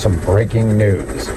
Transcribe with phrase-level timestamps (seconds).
[0.00, 1.28] some breaking news.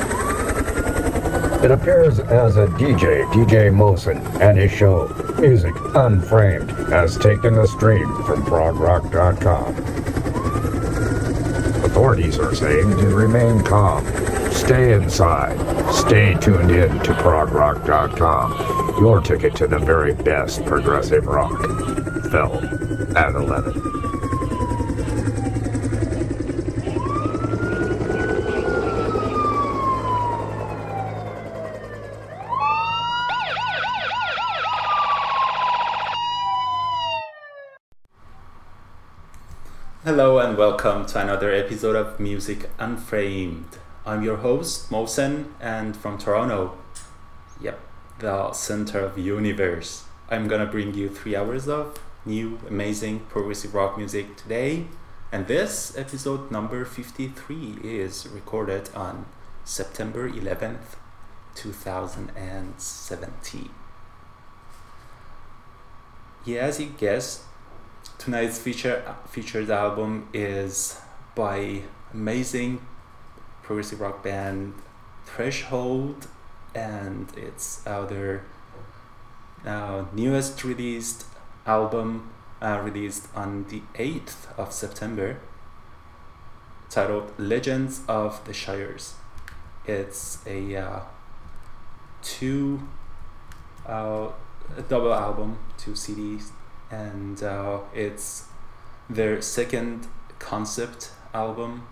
[1.62, 7.68] It appears as a DJ, DJ Mosin, and his show, Music Unframed, has taken the
[7.68, 9.75] stream from progrock.com.
[11.83, 14.06] Authorities are saying to remain calm,
[14.54, 15.60] stay inside,
[15.94, 21.60] stay tuned in to progrock.com, your ticket to the very best progressive rock.
[22.31, 22.62] Phil
[23.18, 24.04] at 11.
[40.05, 43.77] Hello and welcome to another episode of Music Unframed.
[44.03, 46.75] I'm your host, Mosen, and from Toronto.
[47.62, 47.79] Yep,
[48.17, 50.05] the center of universe.
[50.32, 54.88] I'm gonna bring you three hours of new, amazing progressive rock music today.
[55.32, 59.27] And this episode number 53 is recorded on
[59.63, 60.96] September 11th,
[61.53, 63.70] 2017.
[66.43, 67.43] Yeah, as you guessed,
[68.17, 71.00] tonight's feature featured album is
[71.36, 71.82] by
[72.13, 72.86] amazing
[73.63, 74.74] progressive rock band
[75.25, 76.27] Threshold,
[76.75, 78.46] and it's uh, their
[79.65, 81.25] uh, newest released
[81.65, 82.29] album,
[82.62, 85.39] uh, released on the eighth of September,
[86.89, 89.15] titled "Legends of the Shires."
[89.86, 91.00] It's a uh,
[92.22, 92.88] two
[93.88, 94.27] uh,
[94.77, 96.51] a double album, two CDs
[96.93, 98.45] and uh, it's
[99.09, 100.07] their second
[100.39, 101.88] concept album,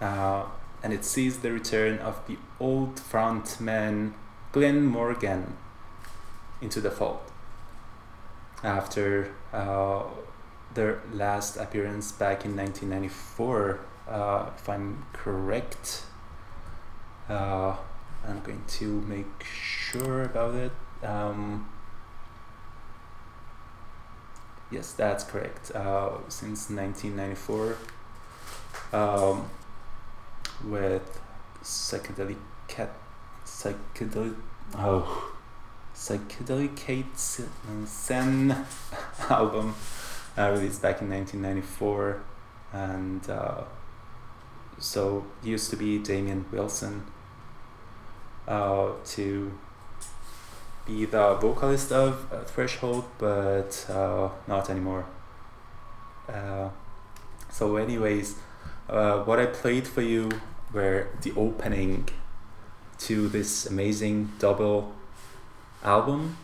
[0.00, 0.44] uh,
[0.82, 4.12] and it sees the return of the old frontman
[4.52, 5.56] Glynn Morgan
[6.60, 7.20] into the fold
[8.62, 10.02] after uh,
[10.74, 16.04] their last appearance back in 1994, uh, if I'm correct.
[17.28, 17.76] Uh,
[18.26, 20.72] I'm going to make sure about it.
[21.02, 21.69] Um,
[24.70, 25.72] Yes, that's correct.
[25.72, 27.76] Uh, since 1994,
[28.92, 29.50] um,
[30.64, 31.20] with
[31.62, 32.36] psychedelic
[32.68, 32.92] cat,
[33.44, 34.36] psychedelic
[34.76, 35.34] oh,
[35.94, 38.64] Psychedelicatessen
[39.30, 39.74] album
[40.38, 42.22] uh, released back in 1994,
[42.72, 43.64] and uh,
[44.78, 47.04] so used to be Damian Wilson
[48.48, 49.52] uh, to
[50.90, 55.06] be the vocalist of uh, Threshold, but uh, not anymore.
[56.28, 56.70] Uh,
[57.48, 58.34] so, anyways,
[58.88, 60.30] uh, what I played for you
[60.72, 62.08] were the opening
[63.06, 64.92] to this amazing double
[65.84, 66.36] album,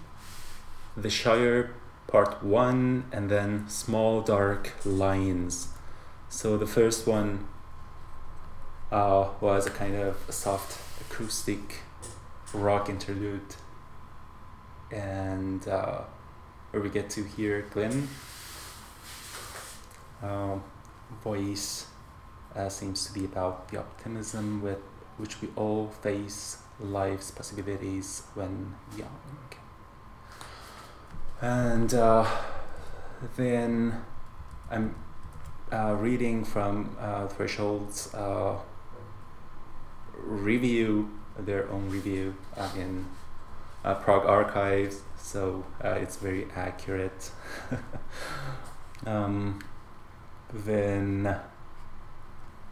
[0.96, 1.74] The Shire
[2.06, 5.68] Part 1, and then Small Dark Lines.
[6.28, 7.48] So, the first one
[8.92, 11.80] uh, was a kind of soft acoustic
[12.54, 13.56] rock interlude
[14.90, 16.00] and uh,
[16.70, 18.08] where we get to hear Glynn.
[20.22, 20.62] Um,
[21.22, 21.86] voice
[22.54, 24.80] uh, seems to be about the optimism with
[25.18, 29.08] which we all face life's possibilities when young.
[31.40, 32.26] And uh,
[33.36, 34.02] then
[34.70, 34.94] I'm
[35.70, 38.58] uh, reading from uh, Threshold's uh,
[40.16, 42.34] review, their own review
[42.76, 43.06] in
[43.86, 47.30] uh, Prog Archives, so uh, it's very accurate.
[49.06, 49.60] um,
[50.52, 51.36] then,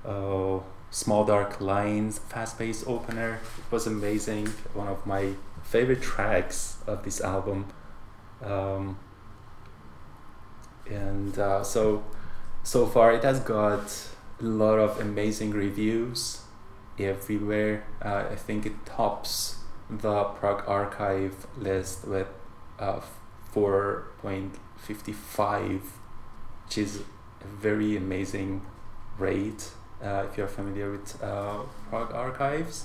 [0.04, 3.40] oh, Small Dark Lines, fast paced opener.
[3.58, 4.48] It was amazing.
[4.74, 7.66] One of my favorite tracks of this album.
[8.42, 8.98] Um,
[10.86, 12.04] and uh, so,
[12.64, 14.08] so far it has got
[14.40, 16.42] a lot of amazing reviews
[16.98, 17.84] everywhere.
[18.02, 22.26] Uh, I think it tops the Prog Archive list with
[22.78, 23.00] uh,
[23.54, 25.80] 4.55,
[26.64, 27.02] which is
[27.40, 28.62] a very amazing
[29.18, 29.70] rate
[30.02, 32.84] uh, if you're familiar with uh, Prog Archives.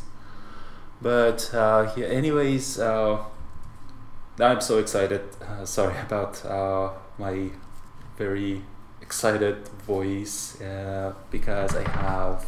[1.01, 3.23] But uh, yeah, anyways, uh,
[4.39, 5.21] I'm so excited.
[5.41, 7.49] Uh, sorry about uh, my
[8.17, 8.61] very
[9.01, 12.45] excited voice uh, because I have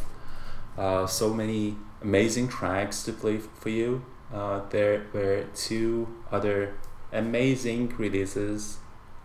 [0.78, 6.74] uh, so many amazing tracks to play for you uh, there were two other
[7.12, 8.78] amazing releases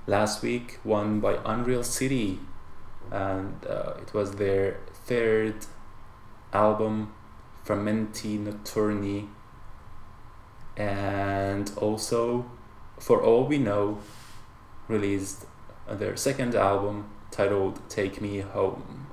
[0.06, 0.80] last week.
[0.84, 2.40] One by Unreal City,
[3.12, 5.66] and uh, it was their third
[6.54, 7.14] album,
[7.66, 9.28] Frammenti Notturni,
[10.76, 12.50] and also,
[13.00, 14.00] for all we know,
[14.88, 15.46] released
[15.90, 19.08] their second album titled Take Me Home.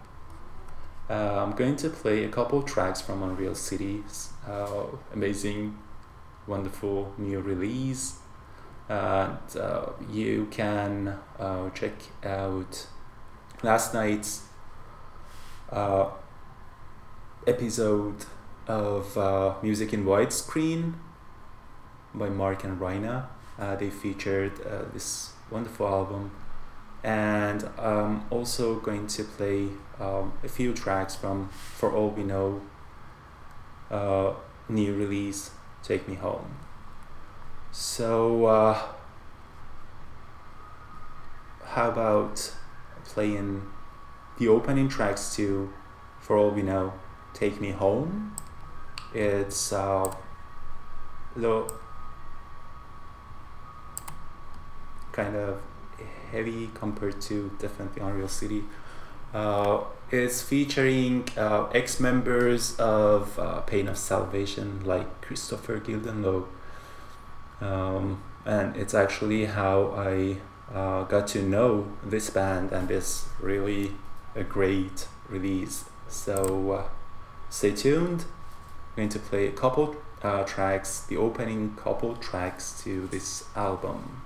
[1.09, 5.77] Uh, I'm going to play a couple tracks from Unreal City's uh, amazing,
[6.47, 8.19] wonderful new release.
[8.89, 12.87] And uh, you can uh, check out
[13.63, 14.43] last night's
[15.71, 16.11] uh,
[17.47, 18.27] episode
[18.67, 20.95] of uh, Music in Widescreen
[22.15, 23.27] by Mark and Raina.
[23.59, 26.33] Uh, they featured uh, this wonderful album,
[27.03, 29.69] and I'm also going to play
[30.01, 32.61] um, a few tracks from For All We Know
[34.69, 35.51] new release,
[35.85, 36.57] Take Me Home.
[37.71, 38.83] So, uh,
[41.64, 42.53] how about
[43.05, 43.62] playing
[44.38, 45.73] the opening tracks to
[46.21, 46.95] For All We Know,
[47.35, 48.35] Take Me Home?
[49.12, 50.12] It's uh,
[51.37, 51.69] low,
[55.12, 55.61] kind of
[56.31, 58.64] heavy compared to definitely Unreal City.
[59.33, 66.47] Uh, it's featuring uh, ex members of uh, Pain of Salvation, like Kristoffer Gildenlöw.
[67.61, 70.37] Um, and it's actually how I
[70.73, 73.93] uh, got to know this band, and it's really
[74.35, 75.85] a great release.
[76.09, 76.89] So uh,
[77.51, 78.25] stay tuned.
[78.97, 84.24] I'm going to play a couple uh, tracks, the opening couple tracks to this album.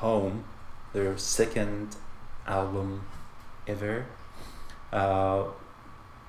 [0.00, 0.44] Home,
[0.92, 1.96] their second
[2.46, 3.04] album
[3.66, 4.06] ever.
[4.92, 5.44] Uh,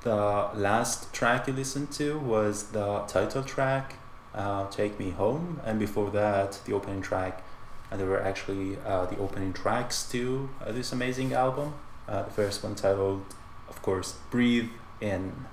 [0.02, 3.96] the last track you listened to was the title track,
[4.34, 7.44] uh, Take Me Home, and before that, the opening track.
[7.90, 11.76] And there were actually uh, the opening tracks to uh, this amazing album.
[12.08, 13.24] Uh, the first one titled,
[13.70, 15.46] of course, Breathe In.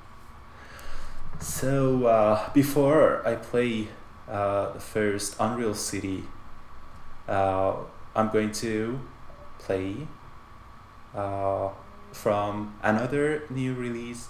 [1.40, 3.88] So, uh, before I play
[4.28, 6.24] uh, the first Unreal City,
[7.28, 7.76] uh,
[8.18, 8.98] I'm going to
[9.61, 10.09] play
[11.14, 11.68] uh,
[12.11, 14.26] from another new release,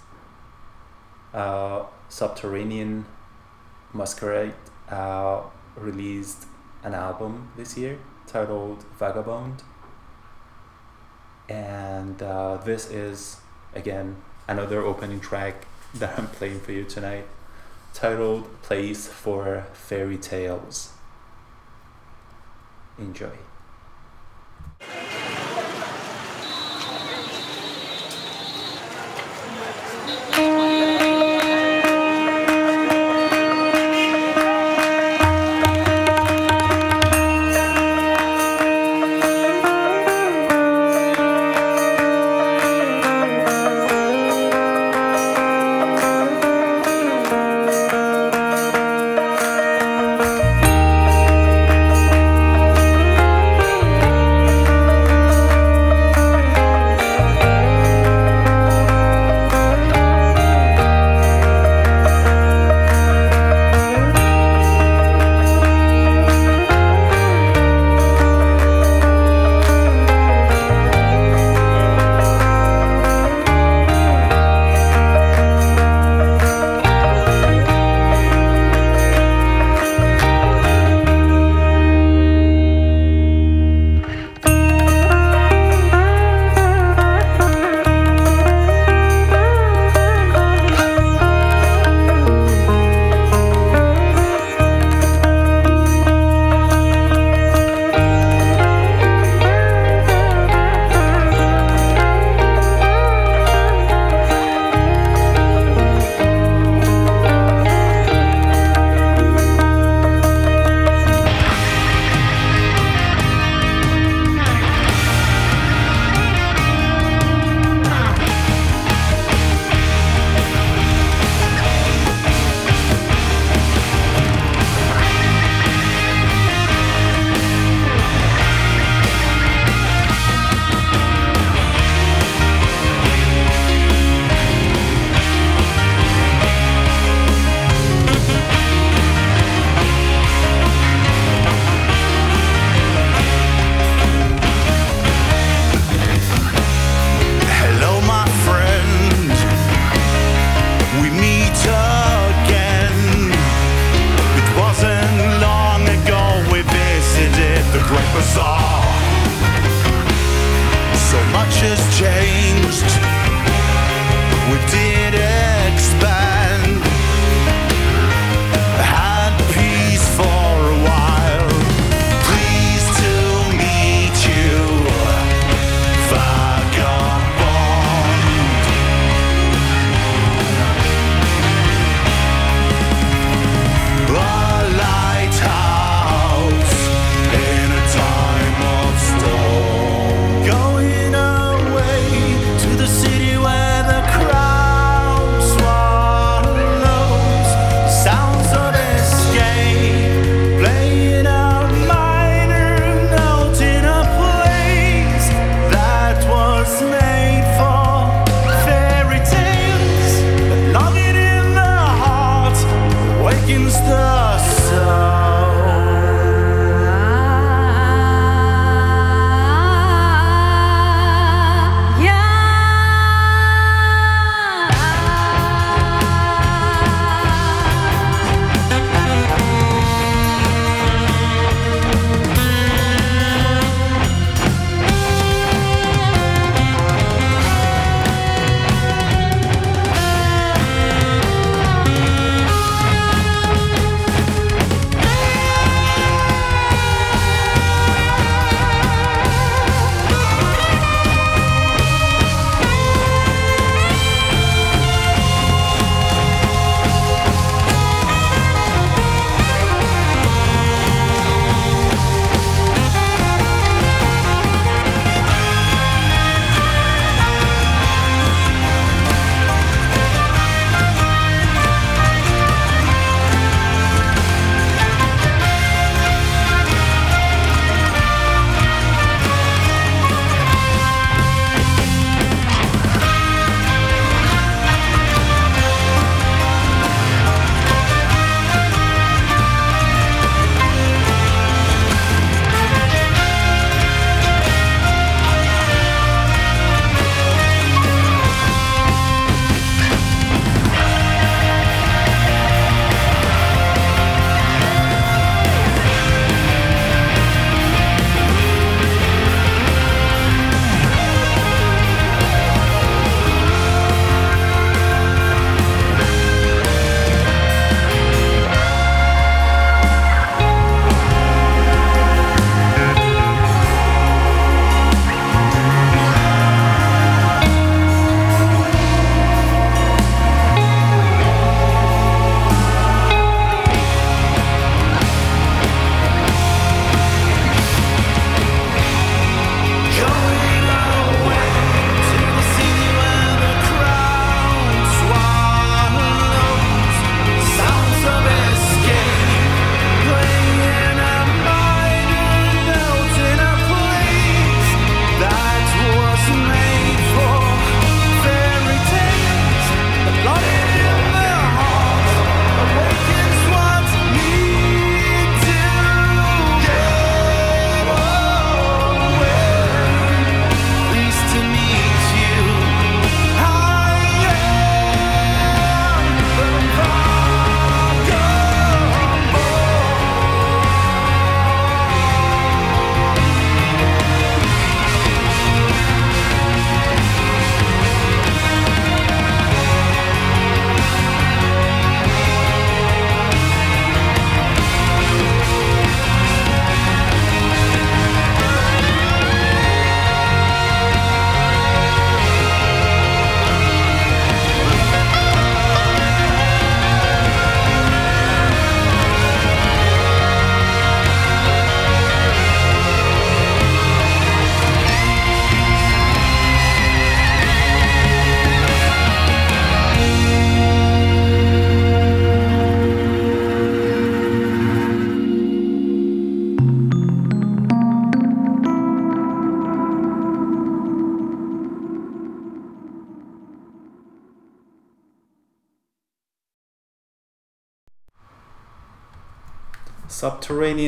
[1.32, 3.06] uh, Subterranean
[3.94, 4.52] Masquerade
[4.90, 5.40] uh,
[5.74, 6.44] released
[6.82, 9.62] an album this year titled Vagabond.
[11.48, 13.38] And uh, this is,
[13.74, 17.26] again, another opening track that I'm playing for you tonight
[17.94, 20.92] titled Place for Fairy Tales.
[22.98, 23.47] Enjoy.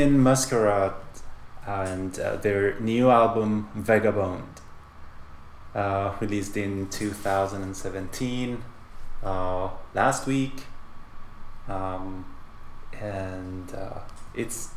[0.01, 0.93] Subterranean Masquerade
[1.67, 4.49] and uh, their new album Vagabond,
[5.75, 8.65] uh, released in 2017,
[9.23, 10.65] uh, last week,
[11.69, 12.25] um,
[12.99, 13.99] and uh,
[14.35, 14.71] it's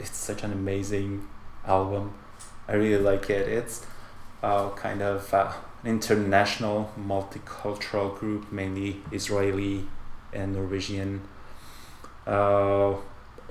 [0.00, 1.28] it's such an amazing
[1.64, 2.14] album.
[2.66, 3.48] I really like it.
[3.48, 3.86] It's
[4.42, 5.52] uh, kind of uh,
[5.84, 9.86] an international, multicultural group, mainly Israeli
[10.32, 11.20] and Norwegian.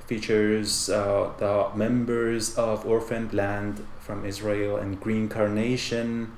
[0.08, 6.32] Features uh, the members of Orphaned Land from Israel and Green Carnation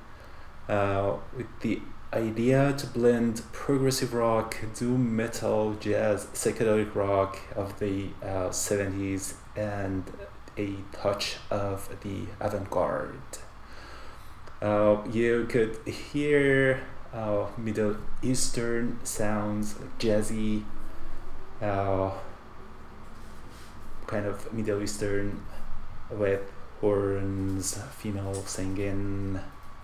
[0.69, 1.81] uh, with the
[2.13, 10.03] idea to blend progressive rock, doom metal, jazz, psychedelic rock of the uh, 70s and
[10.59, 13.39] a touch of the avant-garde.
[14.61, 16.83] Uh, you could hear
[17.15, 20.65] uh, Middle Eastern sounds, jazzy,
[21.63, 22.11] uh,
[24.11, 25.41] kind of Middle Eastern
[26.11, 26.43] with
[26.81, 29.39] horns, female singing,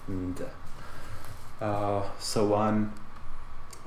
[0.09, 0.45] and
[1.61, 2.93] uh, so on.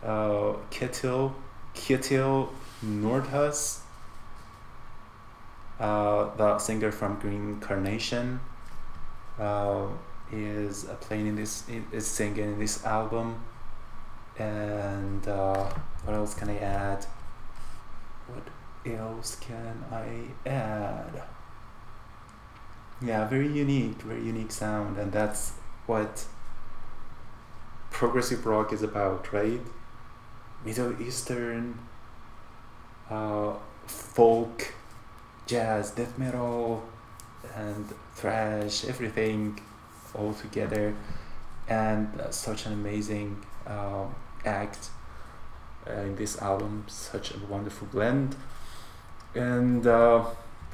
[0.01, 1.33] Uh, Ketil,
[1.75, 2.49] Ketil
[2.83, 3.79] Nordhus,
[5.79, 8.39] uh, the singer from Green Carnation,
[9.37, 9.87] uh,
[10.31, 13.43] is uh, playing in this, is singing in this album.
[14.37, 15.69] And uh,
[16.05, 17.05] what else can I add?
[18.85, 21.23] Else can I add?
[23.01, 25.53] Yeah, very unique, very unique sound, and that's
[25.85, 26.25] what
[27.91, 29.61] progressive rock is about, right?
[30.65, 31.79] Middle Eastern,
[33.09, 33.53] uh,
[33.85, 34.73] folk,
[35.45, 36.83] jazz, death metal,
[37.55, 39.59] and thrash, everything
[40.13, 40.95] all together,
[41.67, 44.13] and uh, such an amazing um,
[44.45, 44.89] act
[45.87, 48.35] uh, in this album, such a wonderful blend,
[49.35, 50.25] and uh,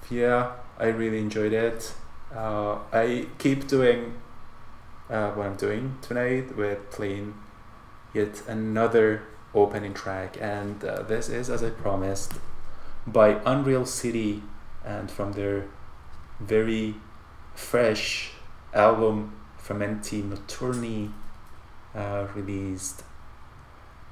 [0.09, 1.93] yeah, I really enjoyed it.
[2.35, 4.13] Uh, I keep doing
[5.09, 7.35] uh, what I'm doing tonight with playing
[8.13, 12.33] yet another opening track, and uh, this is, as I promised,
[13.07, 14.41] by Unreal City,
[14.83, 15.65] and from their
[16.39, 16.95] very
[17.53, 18.31] fresh
[18.73, 21.11] album Frammenti Notturni,
[21.95, 23.03] uh, released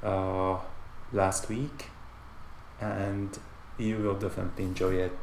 [0.01, 0.57] uh,
[1.11, 1.89] last week,
[2.79, 3.37] and
[3.77, 5.17] you will definitely enjoy it.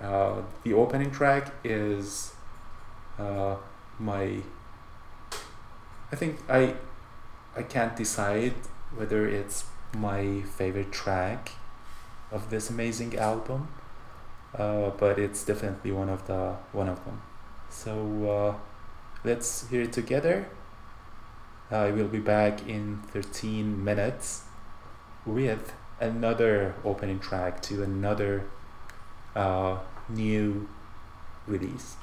[0.00, 2.32] Uh, the opening track is
[3.18, 3.56] uh,
[3.98, 4.40] my
[6.10, 6.74] I think I
[7.56, 8.54] I can't decide
[8.94, 9.64] whether it's
[9.96, 11.50] my favorite track
[12.30, 13.68] of this amazing album,
[14.54, 17.20] uh, but it's definitely one of the one of them.
[17.68, 17.92] So
[18.30, 18.54] uh,
[19.24, 20.48] let's hear it together.
[21.70, 24.44] I will be back in 13 minutes
[25.26, 28.44] with another opening track to another
[29.34, 30.68] uh, new
[31.46, 31.96] release.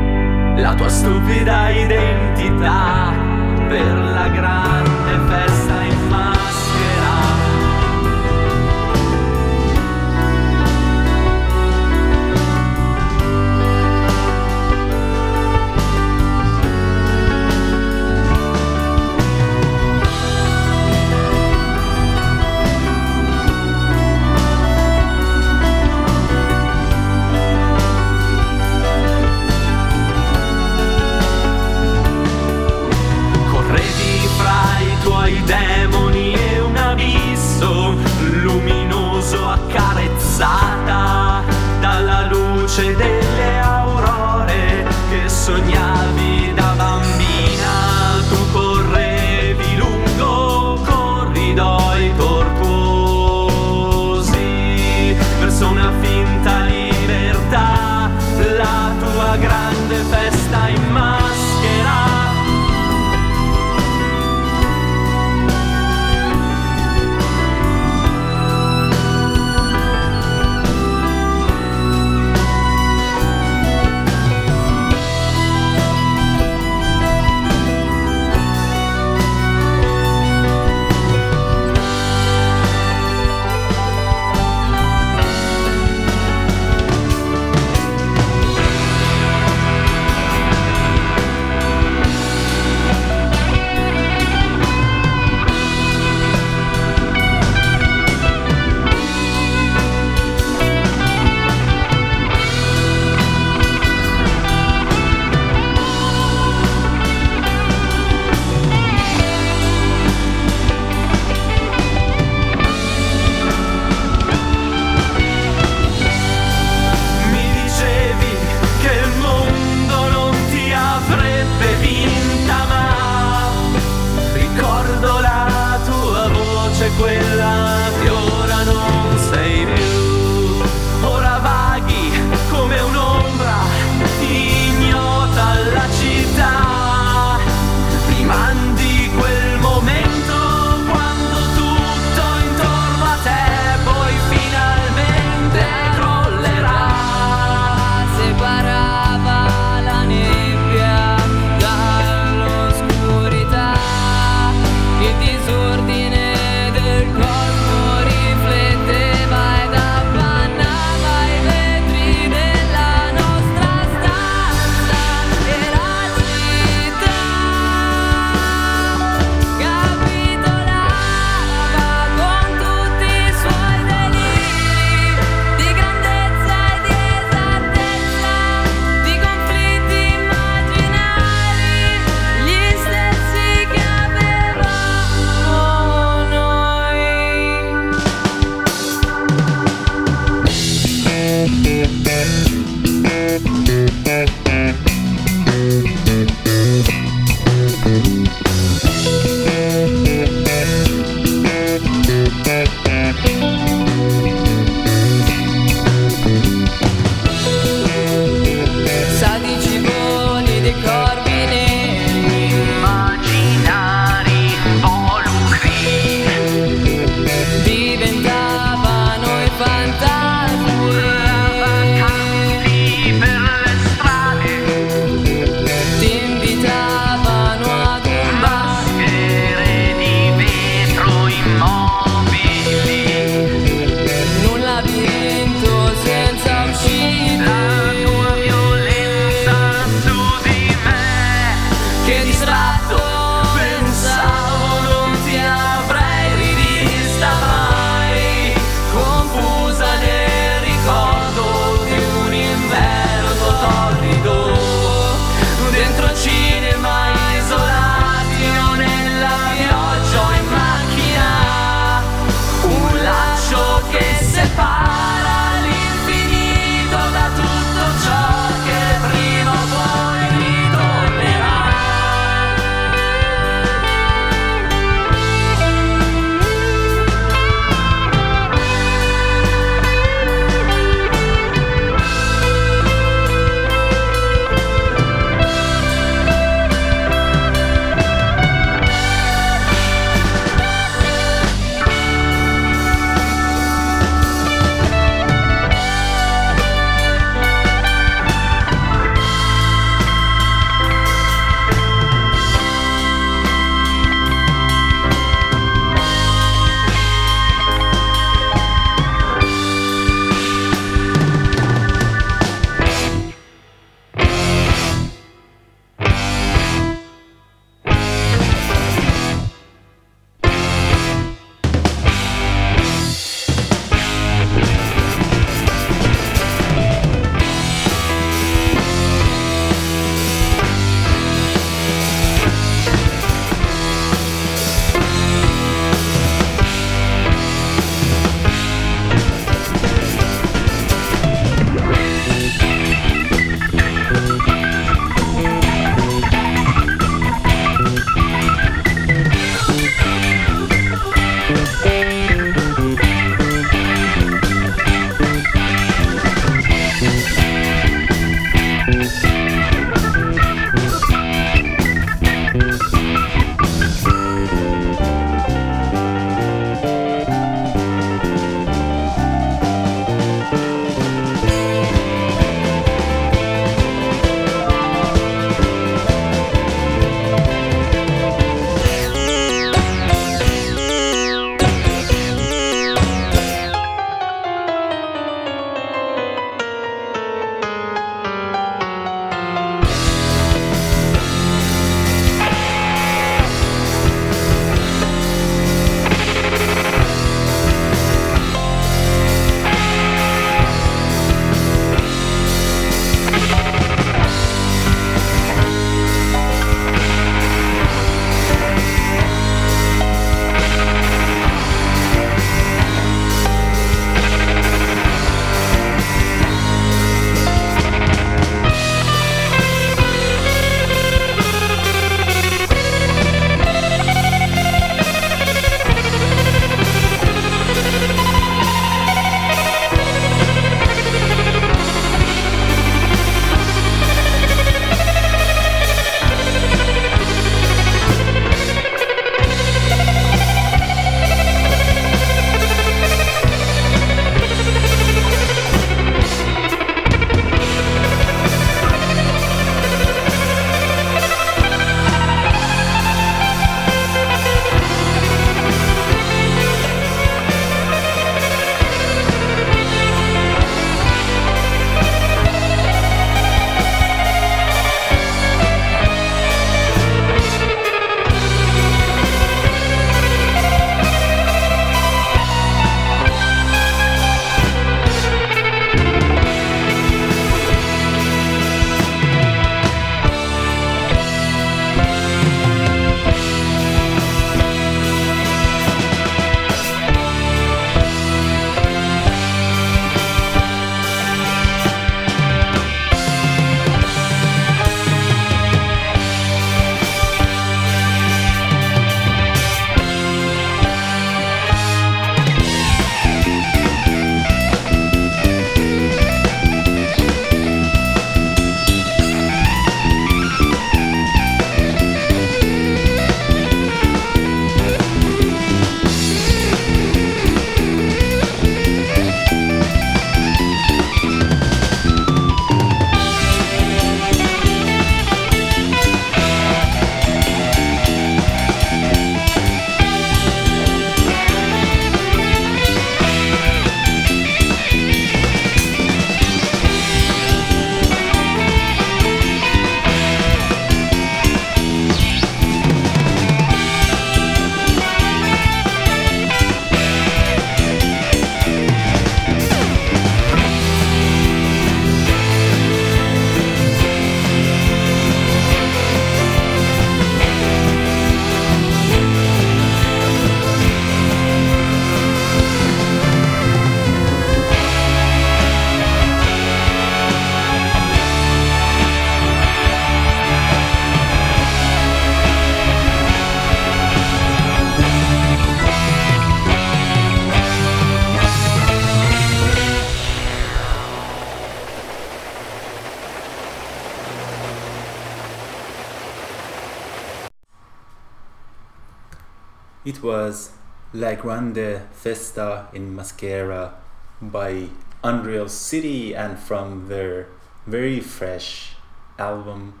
[590.08, 590.70] It was
[591.12, 593.92] La Grande Festa in Maschera
[594.40, 594.88] by
[595.22, 597.48] Unreal City and from their
[597.86, 598.94] very fresh
[599.38, 600.00] album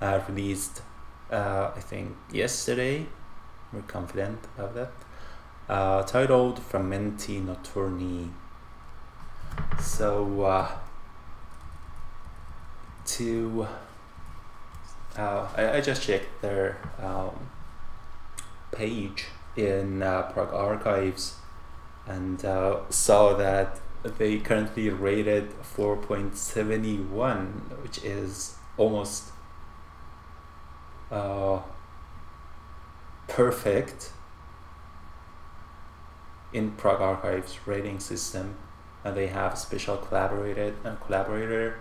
[0.00, 0.82] uh, released,
[1.30, 3.06] uh, I think, yesterday.
[3.72, 4.90] We're confident about that.
[5.68, 8.32] Uh, titled Frammenti Notturni.
[9.80, 10.72] So, uh,
[13.06, 13.68] to
[15.16, 17.48] uh, I, I just checked their um,
[18.72, 21.36] page in uh, Prog Archives
[22.06, 29.32] and uh, saw that they currently rated 4.71, which is almost
[31.10, 31.60] uh,
[33.26, 34.12] perfect
[36.52, 38.56] in Prog Archives rating system.
[39.04, 41.78] And they have special collaborated and collaborator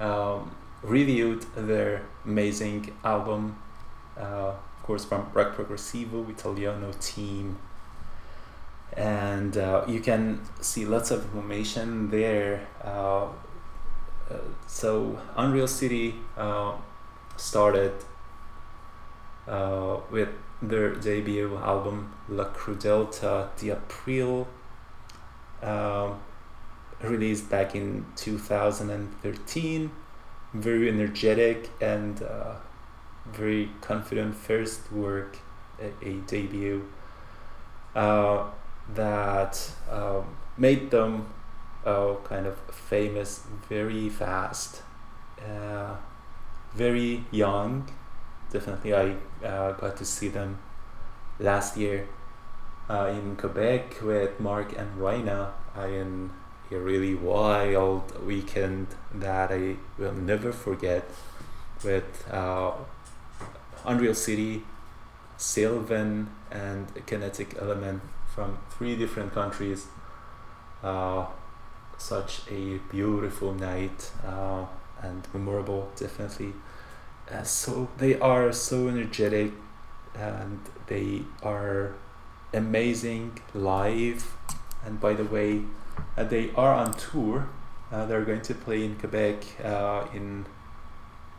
[0.00, 3.58] um, reviewed their amazing album,
[4.18, 4.54] uh,
[4.84, 7.58] course, from Rock Progressivo Italiano team.
[8.96, 12.68] And uh, you can see lots of information there.
[12.84, 16.72] Uh, uh, so, Unreal City uh,
[17.36, 17.92] started
[19.48, 20.28] uh, with
[20.62, 24.46] their debut album La Crudeltà di Aprile,
[25.62, 26.20] um,
[27.02, 29.90] released back in 2013
[30.54, 32.22] very energetic and
[33.32, 35.38] very confident first work,
[35.80, 36.86] a, a debut
[37.94, 38.44] uh,
[38.94, 41.26] that um, made them
[41.84, 44.82] uh, kind of famous very fast,
[45.40, 45.94] uh,
[46.74, 47.88] very young.
[48.50, 50.58] Definitely, I uh, got to see them
[51.38, 52.06] last year
[52.88, 56.30] uh, in Quebec with Mark and Raina in
[56.70, 61.08] a really wild weekend that I will never forget
[61.82, 62.72] with uh,
[63.84, 64.62] Unreal City,
[65.36, 68.02] Sylvan, and Kinetic Element
[68.34, 69.86] from three different countries.
[70.82, 71.26] Uh,
[71.96, 74.64] such a beautiful night uh,
[75.02, 76.52] and memorable, definitely.
[77.30, 79.52] Uh, so they are so energetic
[80.14, 81.94] and they are
[82.52, 84.36] amazing live.
[84.84, 85.62] And by the way,
[86.16, 87.48] uh, they are on tour.
[87.90, 90.46] Uh, they're going to play in Quebec uh, in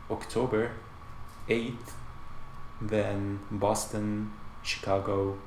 [0.10, 0.72] October
[1.50, 1.94] 8th,
[2.82, 4.32] then Boston,
[4.64, 5.38] Chicago,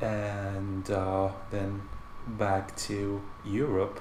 [0.00, 1.82] and uh, then
[2.26, 4.00] back to Europe.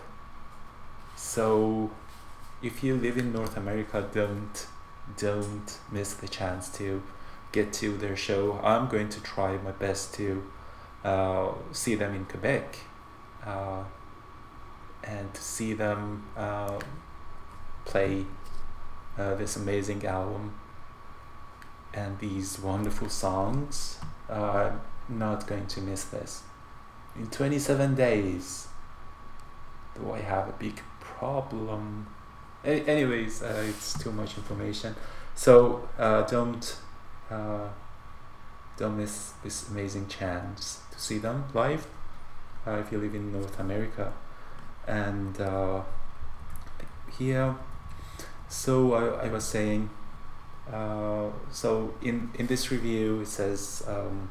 [1.15, 1.91] So,
[2.61, 4.67] if you live in North America, don't
[5.17, 7.01] don't miss the chance to
[7.51, 8.59] get to their show.
[8.63, 10.43] I'm going to try my best to
[11.03, 12.77] uh, see them in Quebec
[13.45, 13.83] uh,
[15.03, 16.79] and see them uh,
[17.85, 18.25] play
[19.17, 20.53] uh, this amazing album
[21.93, 23.97] and these wonderful songs.
[24.29, 24.71] Uh,
[25.09, 26.43] I'm not going to miss this.
[27.15, 28.67] In 27 days,
[29.95, 32.07] do I have a big problem?
[32.63, 34.95] A- anyways, uh, it's too much information.
[35.35, 36.75] So uh, don't
[37.31, 37.69] uh,
[38.77, 41.87] don't miss this amazing chance to see them live
[42.65, 44.13] uh, if you live in North America.
[44.87, 45.81] And uh,
[47.17, 47.55] here,
[48.47, 49.89] so I, I was saying,
[50.71, 54.29] uh, so in, in this review it says, um,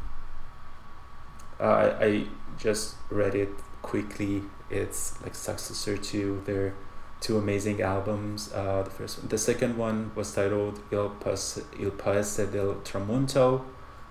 [1.60, 2.26] I, I
[2.58, 3.50] just read it
[3.82, 4.42] quickly.
[4.70, 6.74] It's like successor to their
[7.20, 8.52] two amazing albums.
[8.52, 13.64] Uh, the first one, the second one was titled Il Paese, Il Paese del Tramonto,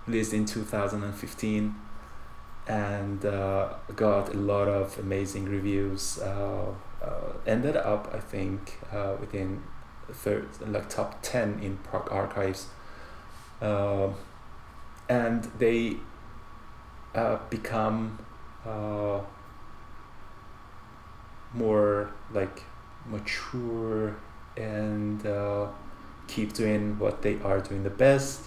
[0.06, 1.76] released in 2015
[2.68, 6.20] and uh, got a lot of amazing reviews.
[6.20, 8.80] Uh, uh, ended up, I think,
[9.22, 9.64] within
[10.12, 12.68] third, like top ten in Prog archives,
[13.62, 14.10] uh,
[15.10, 15.98] and they
[17.16, 18.20] uh, become
[18.66, 19.20] uh,
[21.54, 22.64] more like
[23.06, 24.16] mature
[24.56, 25.68] and uh,
[26.28, 28.42] keep doing what they are doing the best,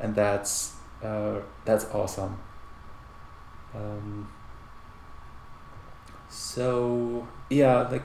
[0.00, 2.38] and that's uh, that's awesome.
[3.74, 4.28] Um,
[6.28, 8.02] so yeah, like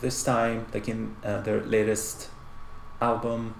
[0.00, 2.28] this time, like in uh, their latest
[3.00, 3.54] album,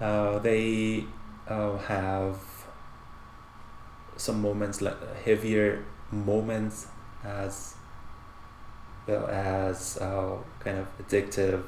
[0.00, 1.04] uh, they
[1.48, 2.38] uh, have
[4.16, 6.86] some moments like heavier moments
[7.24, 7.74] as
[9.06, 11.62] well as uh, kind of addictive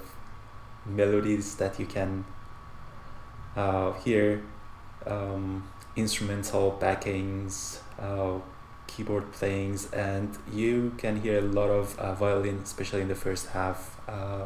[0.87, 2.25] melodies that you can
[3.57, 4.43] uh, hear
[5.07, 8.39] um, instrumental backings uh,
[8.97, 13.49] keyboard playings and you can hear a lot of uh, violin especially in the first
[13.49, 14.45] half uh,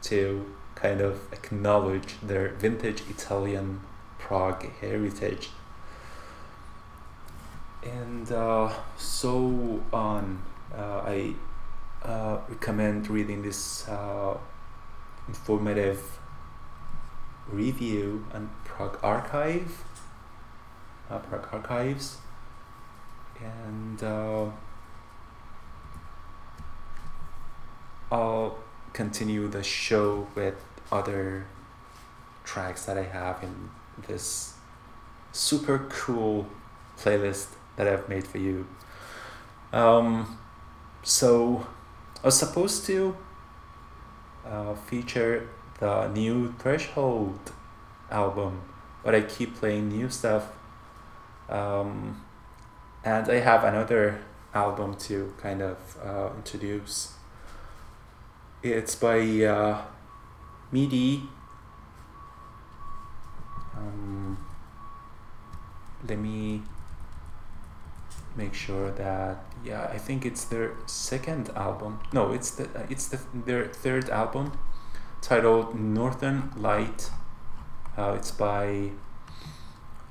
[0.00, 3.80] to kind of acknowledge their vintage Italian
[4.18, 5.50] Prog heritage
[7.82, 10.42] and uh, so on.
[10.76, 11.34] Uh, I
[12.02, 14.36] uh, recommend reading this uh,
[15.28, 16.18] informative
[17.48, 19.84] review on Prog Archive,
[21.08, 22.18] Prog Archives,
[23.42, 24.46] and uh,
[28.10, 28.58] I'll
[28.92, 30.56] continue the show with
[30.90, 31.46] other
[32.44, 33.70] tracks that I have in
[34.08, 34.54] this
[35.32, 36.46] super cool
[36.98, 38.66] playlist that I've made for you.
[39.72, 40.38] Um,
[41.02, 41.66] so
[42.22, 43.16] I was supposed to
[44.44, 47.52] uh, feature the new Threshold
[48.10, 48.62] album,
[49.04, 50.48] but I keep playing new stuff.
[51.48, 52.20] Um,
[53.04, 54.20] and I have another
[54.54, 57.14] album to kind of uh, introduce.
[58.62, 59.82] It's by uh,
[60.72, 61.22] MIDI.
[63.76, 64.38] Um,
[66.06, 66.62] let me
[68.36, 73.08] make sure that yeah i think it's their second album no it's the uh, it's
[73.08, 74.52] the their third album
[75.20, 77.10] titled northern light
[77.98, 78.90] uh, it's by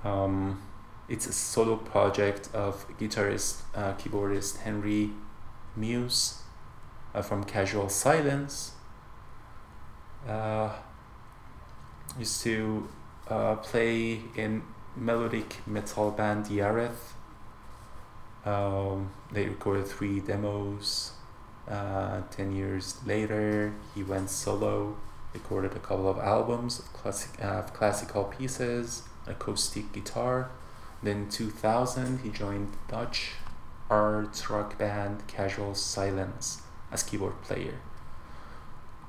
[0.04, 0.62] um,
[1.10, 5.12] it's a solo project of guitarist uh, keyboardist henry
[5.76, 6.42] muse
[7.14, 8.74] uh, from casual silence
[10.28, 10.70] uh,
[12.18, 12.88] used to
[13.30, 14.62] uh, play in
[14.96, 17.14] melodic metal band Yareth
[18.46, 21.12] um, they recorded three demos.
[21.68, 24.96] Uh, ten years later, he went solo,
[25.34, 30.50] recorded a couple of albums of classic, uh, classical pieces, acoustic guitar.
[31.02, 33.32] Then 2000, he joined Dutch
[33.90, 37.80] art rock band Casual Silence as keyboard player.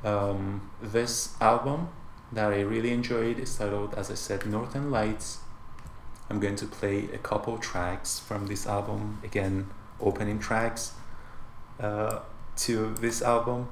[0.04, 1.88] Um, this album
[2.32, 5.40] that I really enjoyed is titled, as I said, Northern Lights
[6.30, 9.68] I'm going to play a couple tracks from this album, again,
[10.00, 10.92] opening tracks
[11.80, 12.20] uh,
[12.58, 13.68] to this album.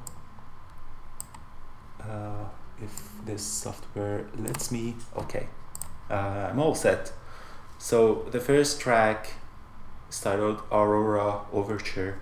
[2.01, 2.47] Uh,
[2.83, 5.47] if this software lets me, okay,
[6.11, 7.13] uh, I'm all set.
[7.79, 9.35] So the first track
[10.11, 12.21] is titled Aurora Overture.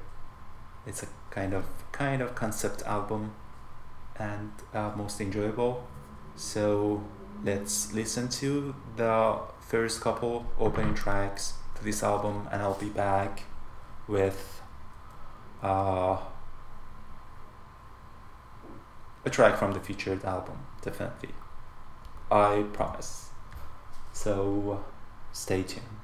[0.86, 3.32] It's a kind of kind of concept album
[4.16, 5.86] and uh, most enjoyable.
[6.36, 7.02] So
[7.42, 13.44] let's listen to the first couple opening tracks to this album, and I'll be back
[14.06, 14.60] with
[15.62, 16.18] uh,
[19.24, 21.30] a track from the featured album, definitely.
[22.30, 23.30] I promise.
[24.12, 24.84] So
[25.36, 25.95] stay tuned.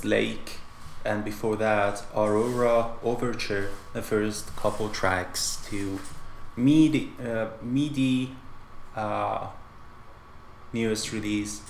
[0.00, 0.58] Oldest lake,
[1.04, 5.98] and before that, Aurora Overture, the first couple tracks to
[6.56, 8.30] Meaty, uh, Meaty
[8.96, 9.48] uh,
[10.72, 11.62] newest release,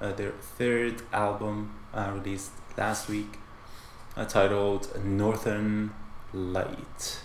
[0.00, 3.38] uh, their third album uh, released last week,
[4.16, 5.90] uh, titled Northern
[6.32, 7.20] Light.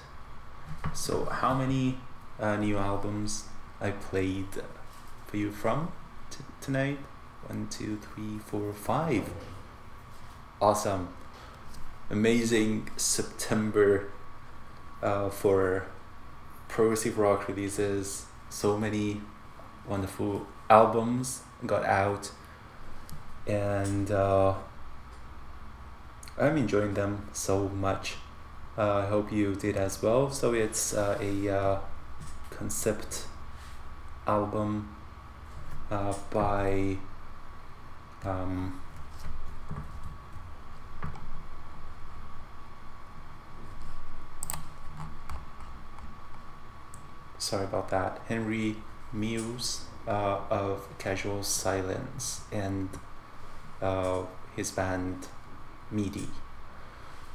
[0.94, 1.98] So, how many
[2.40, 3.46] uh, new albums
[3.82, 4.48] I played
[5.28, 5.92] for you from
[6.30, 6.98] t- tonight?
[7.48, 9.30] One, two, three, four, five.
[10.64, 11.10] Awesome.
[12.10, 14.10] Amazing September
[15.02, 15.88] uh, for
[16.70, 18.28] progressive rock releases.
[18.50, 19.20] So many
[19.86, 22.32] wonderful albums got out,
[23.46, 24.54] and uh,
[26.40, 28.16] I'm enjoying them so much.
[28.78, 30.32] Uh, I hope you did as well.
[30.32, 31.80] So it's uh, a uh,
[32.52, 33.26] concept
[34.26, 34.96] album
[35.92, 37.00] uh, by
[38.24, 38.80] um,
[47.54, 48.76] sorry about that henry
[49.14, 52.90] muse uh, of casual silence and
[53.80, 54.24] uh,
[54.56, 55.28] his band
[55.92, 56.30] meaty.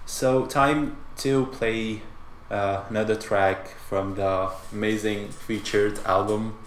[0.07, 2.03] So time to play
[2.51, 6.59] uh, another track from the amazing featured album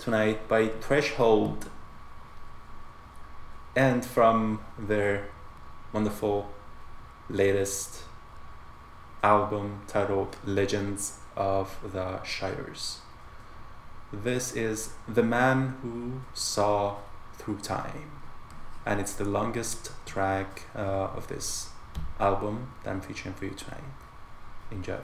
[0.00, 1.70] tonight by threshold.
[3.76, 5.28] And from their
[5.92, 6.50] wonderful
[7.30, 8.02] latest
[9.22, 13.00] album titled Legends of the Shires.
[14.12, 16.96] This is The Man Who Saw
[17.34, 18.10] Through Time,
[18.84, 21.70] and it's the longest track uh, of this
[22.18, 23.84] album that I'm featuring for you tonight.
[24.70, 24.98] Enjoy.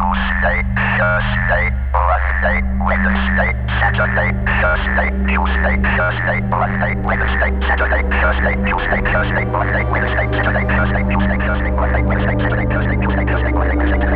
[0.00, 0.58] Wednesday,
[0.98, 9.00] Saturday, Thursday, Tuesday, Thursday, Wednesday, Wednesday, Saturday, Thursday, Tuesday, Thursday, Wednesday, Wednesday, Saturday, Thursday, Tuesday,
[9.12, 14.14] Thursday, Wednesday, Wednesday, Saturday, Thursday, Tuesday, Thursday, Wednesday, Wednesday, Saturday, Thursday, Tuesday, Thursday, Wednesday, Wednesday,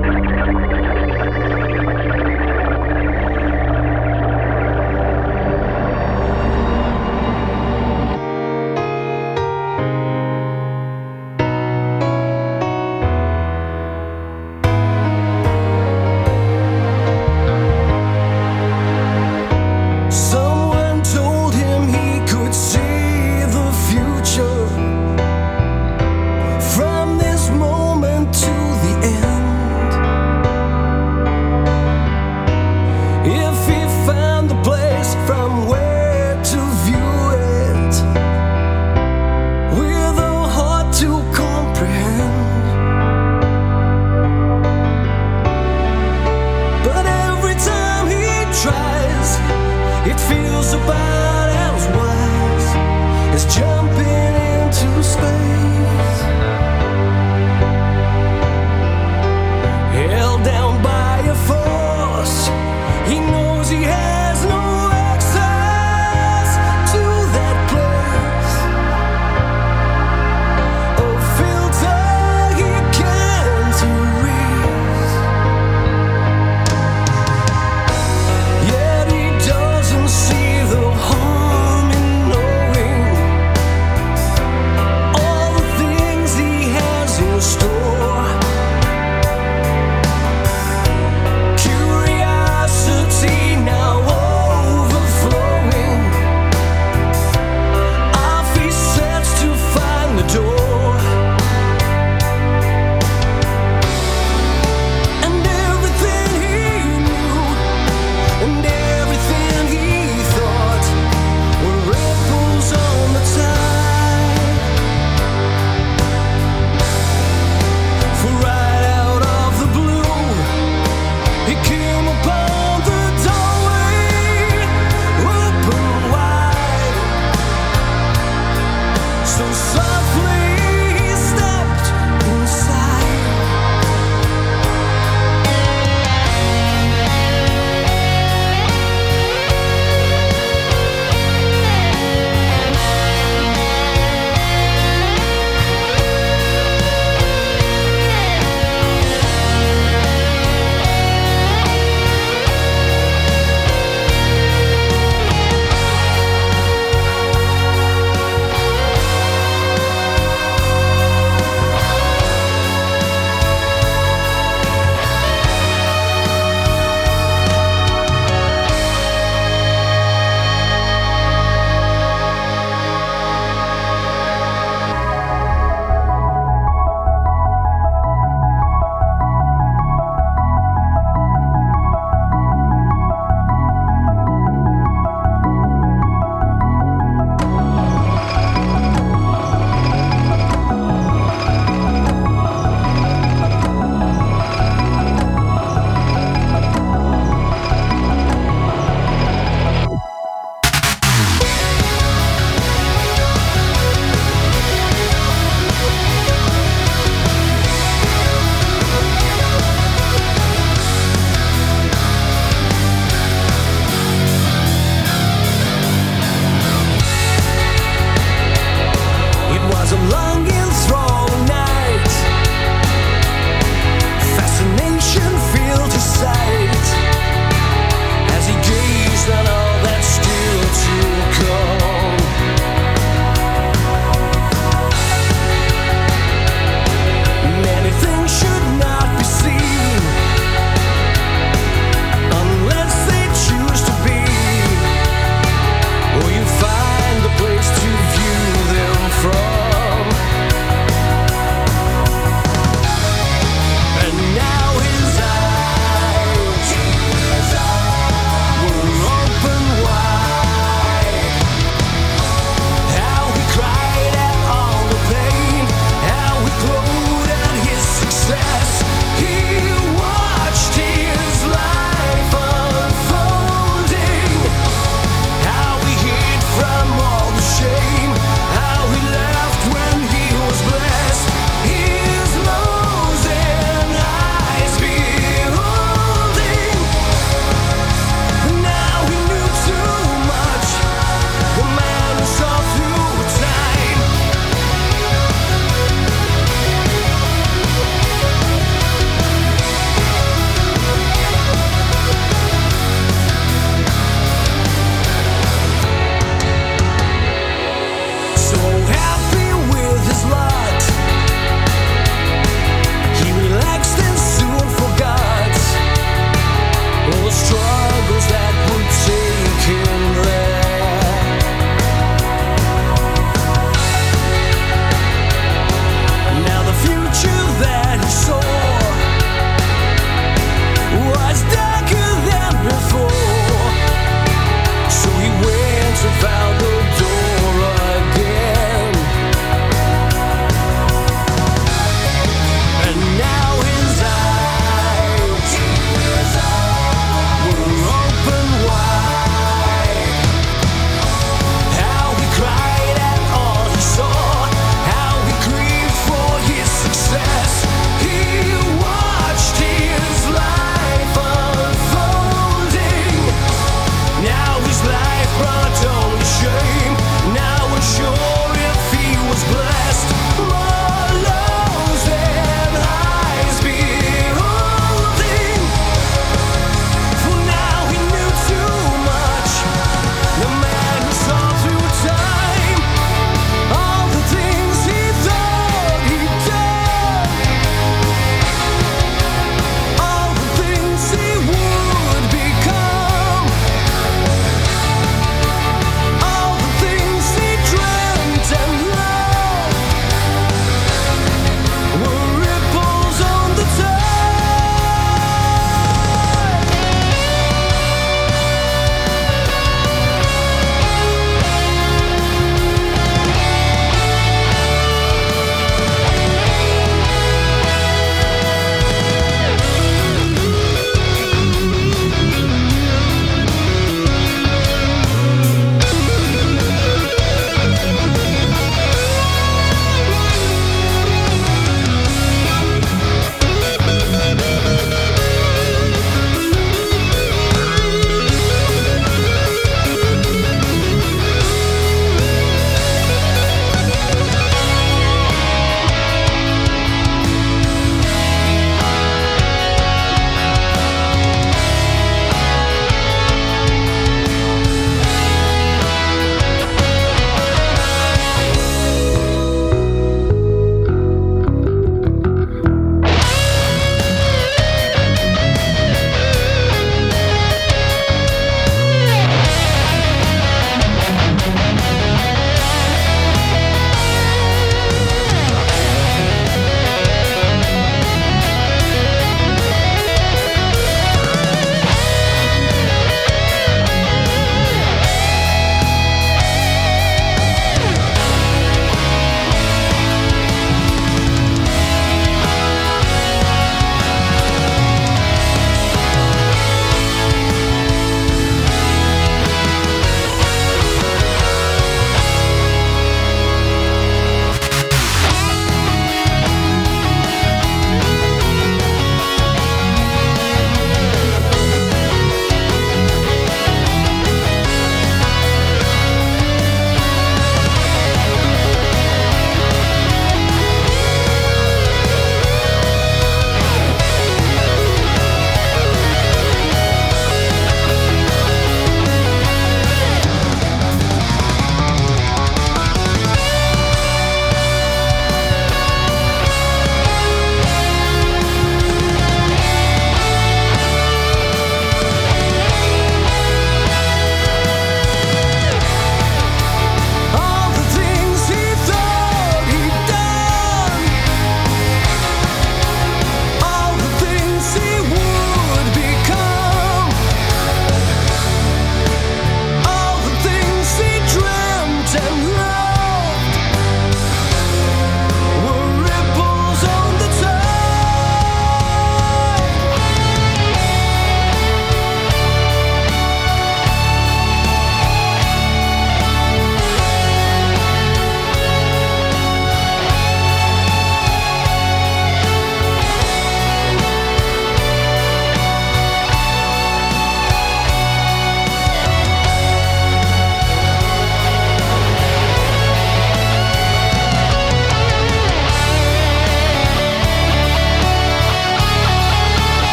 [2.08, 2.27] Someone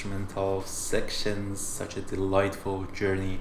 [0.00, 3.38] instrumental sections, such a delightful journey.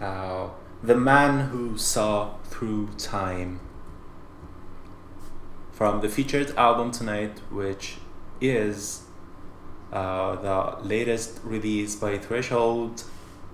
[0.00, 0.48] Uh,
[0.82, 3.60] the man who saw through time.
[5.72, 7.98] From the featured album tonight, which
[8.40, 9.02] is
[9.92, 13.04] uh, the latest release by Threshold,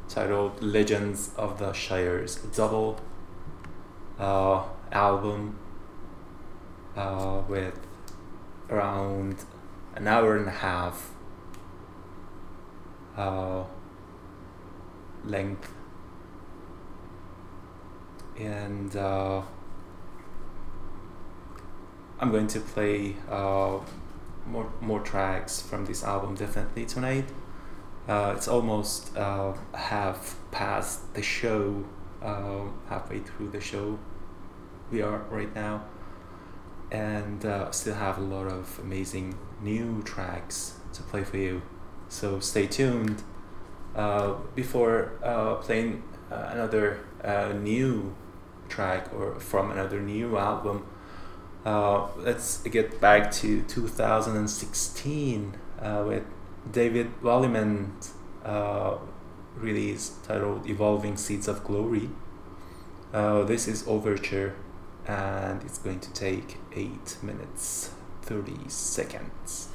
[0.09, 3.01] titled Legends of the Shires, a double
[4.20, 4.62] uh,
[4.93, 5.59] album
[6.97, 7.81] uh, with
[8.70, 9.44] around
[9.97, 11.12] an hour and a half
[15.25, 15.73] length
[18.39, 19.43] and uh,
[22.19, 23.79] I'm going to play uh,
[24.47, 27.27] more more tracks from this album definitely tonight.
[28.09, 31.85] Uh, it's almost uh, half past the show,
[32.21, 33.99] uh, halfway through the show
[34.91, 35.85] we are right now,
[36.91, 41.63] and uh, still have a lot of amazing new tracks to play for you.
[42.13, 43.23] So stay tuned.
[43.97, 48.15] Uh, before uh, playing uh, another uh, new
[48.69, 50.87] track or from another new album,
[51.65, 56.25] uh, let's get back to 2016 uh, with
[56.71, 58.13] David Wallimann's
[59.57, 62.11] release titled Evolving Seeds of Glory.
[63.13, 64.55] This is Overture
[65.07, 67.91] and it's going to take 8 minutes
[68.23, 69.71] 30 seconds.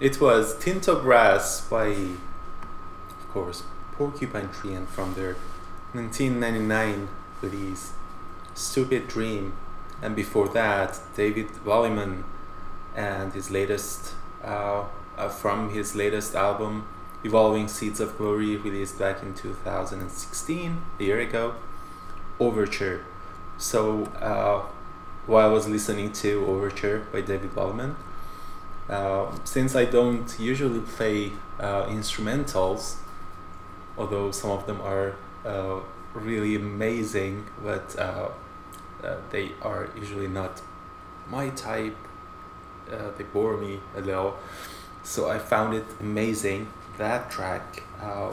[0.00, 5.36] It was Tinto Brass by, of course, Porcupine Tree and from their
[5.92, 7.08] 1999
[7.42, 7.92] release,
[8.54, 9.52] Stupid Dream.
[10.00, 12.22] And before that, David Wallimann
[12.96, 14.84] and his latest, uh,
[15.18, 16.86] uh, from his latest album,
[17.22, 21.56] Evolving Seeds of Glory, released back in 2016, a year ago,
[22.38, 23.04] Overture.
[23.58, 24.62] So, uh,
[25.26, 27.96] while I was listening to Overture by David Wallimann,
[29.44, 32.96] since I don't usually play uh, instrumentals,
[33.96, 35.14] although some of them are
[35.44, 35.80] uh,
[36.14, 38.28] really amazing, but uh,
[39.02, 40.60] uh, they are usually not
[41.28, 41.96] my type.
[42.90, 44.36] Uh, they bore me a little,
[45.02, 46.68] so I found it amazing.
[46.98, 48.32] That track uh,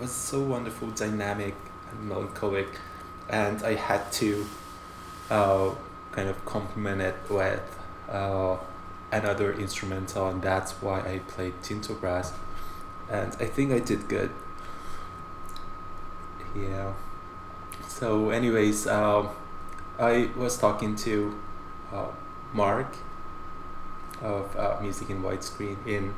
[0.00, 1.54] was so wonderful, dynamic,
[1.90, 2.68] and melancholic,
[3.28, 4.46] and I had to
[5.30, 5.70] uh,
[6.12, 7.78] kind of complement it with
[8.08, 8.56] uh,
[9.10, 12.32] another instrumental, and that's why I played Tinto Brass,
[13.10, 14.30] and I think I did good.
[16.54, 16.92] Yeah.
[17.86, 19.30] So, anyways, um,
[19.98, 21.38] I was talking to
[21.92, 22.08] uh,
[22.52, 22.96] Mark
[24.22, 26.14] of uh, Music in Widescreen in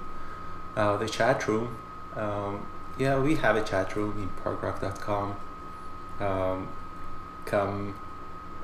[0.76, 1.76] uh, the chat room.
[2.16, 2.66] Um,
[2.98, 5.36] yeah, we have a chat room in parkrock.com.
[6.20, 6.68] Um,
[7.46, 7.94] come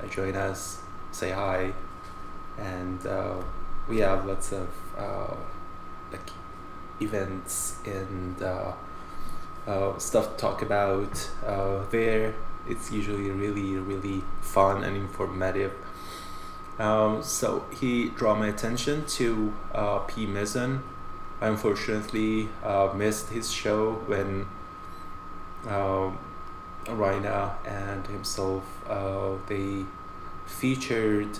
[0.01, 0.81] uh, join us,
[1.11, 1.73] say hi,
[2.57, 3.41] and uh,
[3.87, 5.35] we have lots of uh,
[6.11, 6.29] like
[7.01, 8.73] events and uh,
[9.65, 12.33] uh, stuff to talk about uh, there.
[12.67, 15.73] It's usually really, really fun and informative.
[16.79, 20.25] Um, so he drew my attention to uh, P.
[20.25, 20.83] Mason.
[21.41, 24.47] I unfortunately uh, missed his show when
[25.67, 26.17] um,
[26.85, 29.85] Raina and himself uh, they
[30.45, 31.39] featured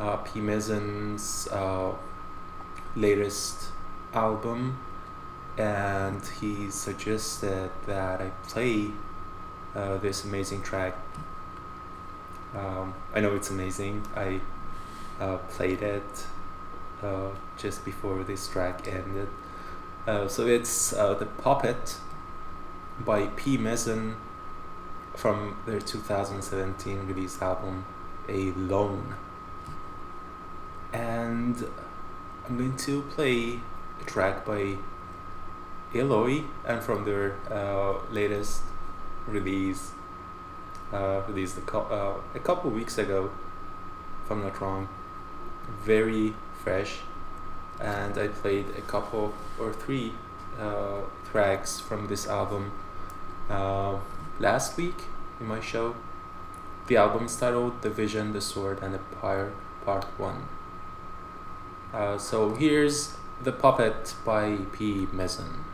[0.00, 0.40] uh, P.
[0.40, 1.92] Mason's uh,
[2.96, 3.68] latest
[4.14, 4.78] album,
[5.58, 8.90] and he suggested that I play
[9.74, 10.94] uh, this amazing track.
[12.56, 14.06] Um, I know it's amazing.
[14.16, 14.40] I
[15.20, 16.26] uh, played it
[17.02, 17.28] uh,
[17.58, 19.28] just before this track ended.
[20.06, 21.96] Uh, so it's The Puppet
[23.04, 23.58] by P.
[23.58, 24.16] Mason
[25.14, 27.84] from their 2017 release album,
[28.28, 29.14] Alone.
[30.92, 31.66] And
[32.46, 33.60] I'm going to play
[34.00, 34.76] a track by
[35.94, 38.62] Eloy and from their uh, latest
[39.26, 39.92] release,
[40.92, 43.30] uh, released a, cou- uh, a couple weeks ago,
[44.24, 44.88] if I'm not wrong.
[45.84, 46.98] Very fresh,
[47.80, 50.12] and I played a couple or three
[50.60, 52.72] uh, tracks from this album
[53.48, 53.96] uh,
[54.38, 55.04] last week
[55.38, 55.94] in my show.
[56.86, 59.52] The album is titled The Vision, the Sword, and the Pyre,
[59.84, 60.59] Part 1.
[61.92, 65.08] Uh, so here's The Puppet by P.
[65.12, 65.64] Mason.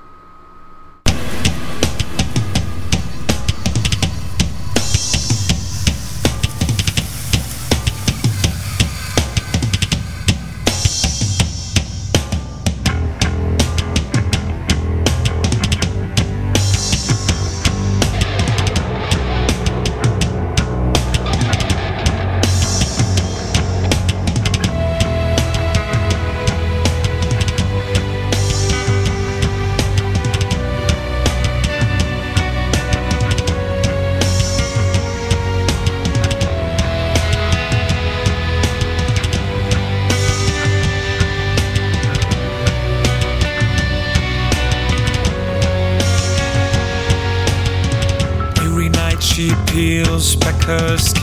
[50.66, 51.15] Peels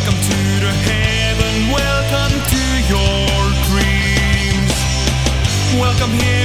[0.00, 3.28] Welcome to the heaven, welcome to your
[3.68, 4.72] dreams.
[5.76, 6.39] Welcome here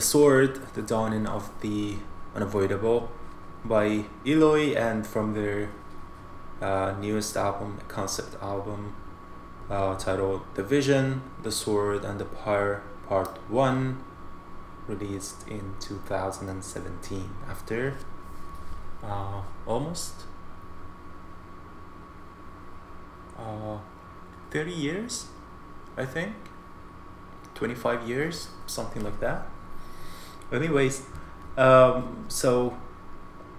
[0.00, 1.96] The Sword, The Dawning of the
[2.34, 3.12] Unavoidable
[3.62, 5.68] by Eloy, and from their
[6.62, 8.96] uh, newest album, concept album
[9.68, 14.02] uh, titled The Vision, The Sword, and the Pyre Part 1,
[14.88, 17.98] released in 2017 after
[19.04, 20.14] uh, almost
[23.38, 23.76] uh,
[24.50, 25.26] 30 years,
[25.98, 26.36] I think.
[27.54, 29.49] 25 years, something like that.
[30.52, 31.04] Anyways,
[31.56, 32.76] um, so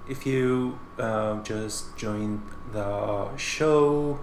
[0.09, 2.41] if you uh, just joined
[2.73, 4.19] the show,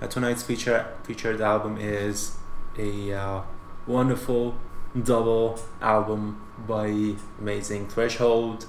[0.00, 2.36] uh, tonight's feature featured album is
[2.78, 3.42] a uh,
[3.88, 4.54] wonderful
[5.02, 8.66] double album by Amazing Threshold,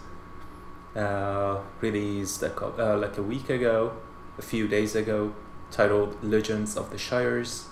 [0.96, 3.96] uh, released a uh, like a week ago,
[4.40, 5.36] a few days ago,
[5.70, 7.68] titled Legends of the Shires.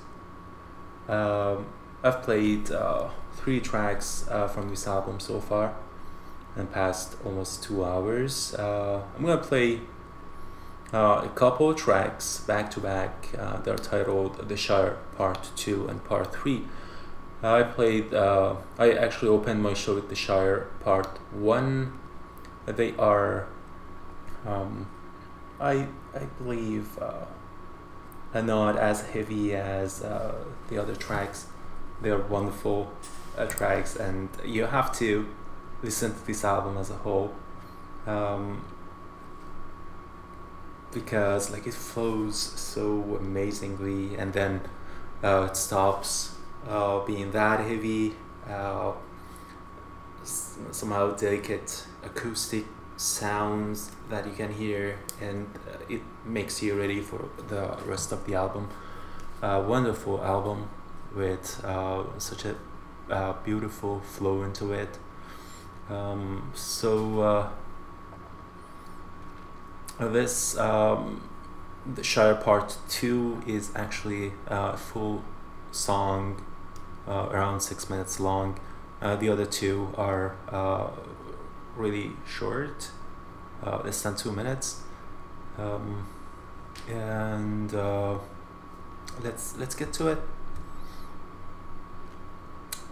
[1.08, 1.66] Um,
[2.04, 3.10] I've played uh,
[3.44, 5.76] three tracks uh, from this album so far
[6.56, 8.56] and past almost two hours.
[8.56, 9.82] Uh, I'm gonna play
[10.94, 13.28] uh, a couple tracks back to back.
[13.38, 16.64] Uh, they're titled The Shire Part 2 and Part 3.
[17.44, 21.99] Uh, I played, uh, I actually opened my show with The Shire Part 1.
[22.65, 23.48] They are,
[24.45, 24.90] um,
[25.60, 27.26] I, I believe, uh,
[28.41, 31.48] not as heavy as the other tracks.
[32.02, 32.91] They are wonderful
[33.38, 35.28] uh, tracks, and you have to
[35.82, 37.34] listen to this album as a whole
[38.08, 38.66] um,
[40.94, 44.62] because like it flows so amazingly, and then
[45.24, 46.36] uh, it stops
[46.68, 48.14] uh, being that heavy.
[48.50, 48.92] Uh,
[50.24, 52.66] somehow delicate acoustic
[52.96, 58.26] sounds that you can hear, and uh, it makes you ready for the rest of
[58.26, 58.70] the album.
[59.42, 60.70] Wonderful album
[61.14, 62.56] with uh, such a
[63.14, 64.98] uh, beautiful flow into it.
[65.90, 67.49] Um, so uh,
[69.99, 71.30] this um,
[71.95, 75.22] the Shire Part Two is actually a full
[75.72, 76.44] song,
[77.07, 78.60] uh, around six minutes long.
[79.02, 80.90] Uh, the other two are uh,
[81.76, 82.90] really short,
[83.84, 84.81] less than two minutes.
[85.60, 86.07] Um,
[86.90, 87.72] and
[89.22, 90.19] let's let's get to it.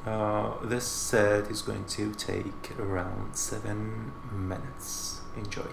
[0.06, 5.22] Uh, this set is going to take around seven minutes.
[5.38, 5.68] Enjoy.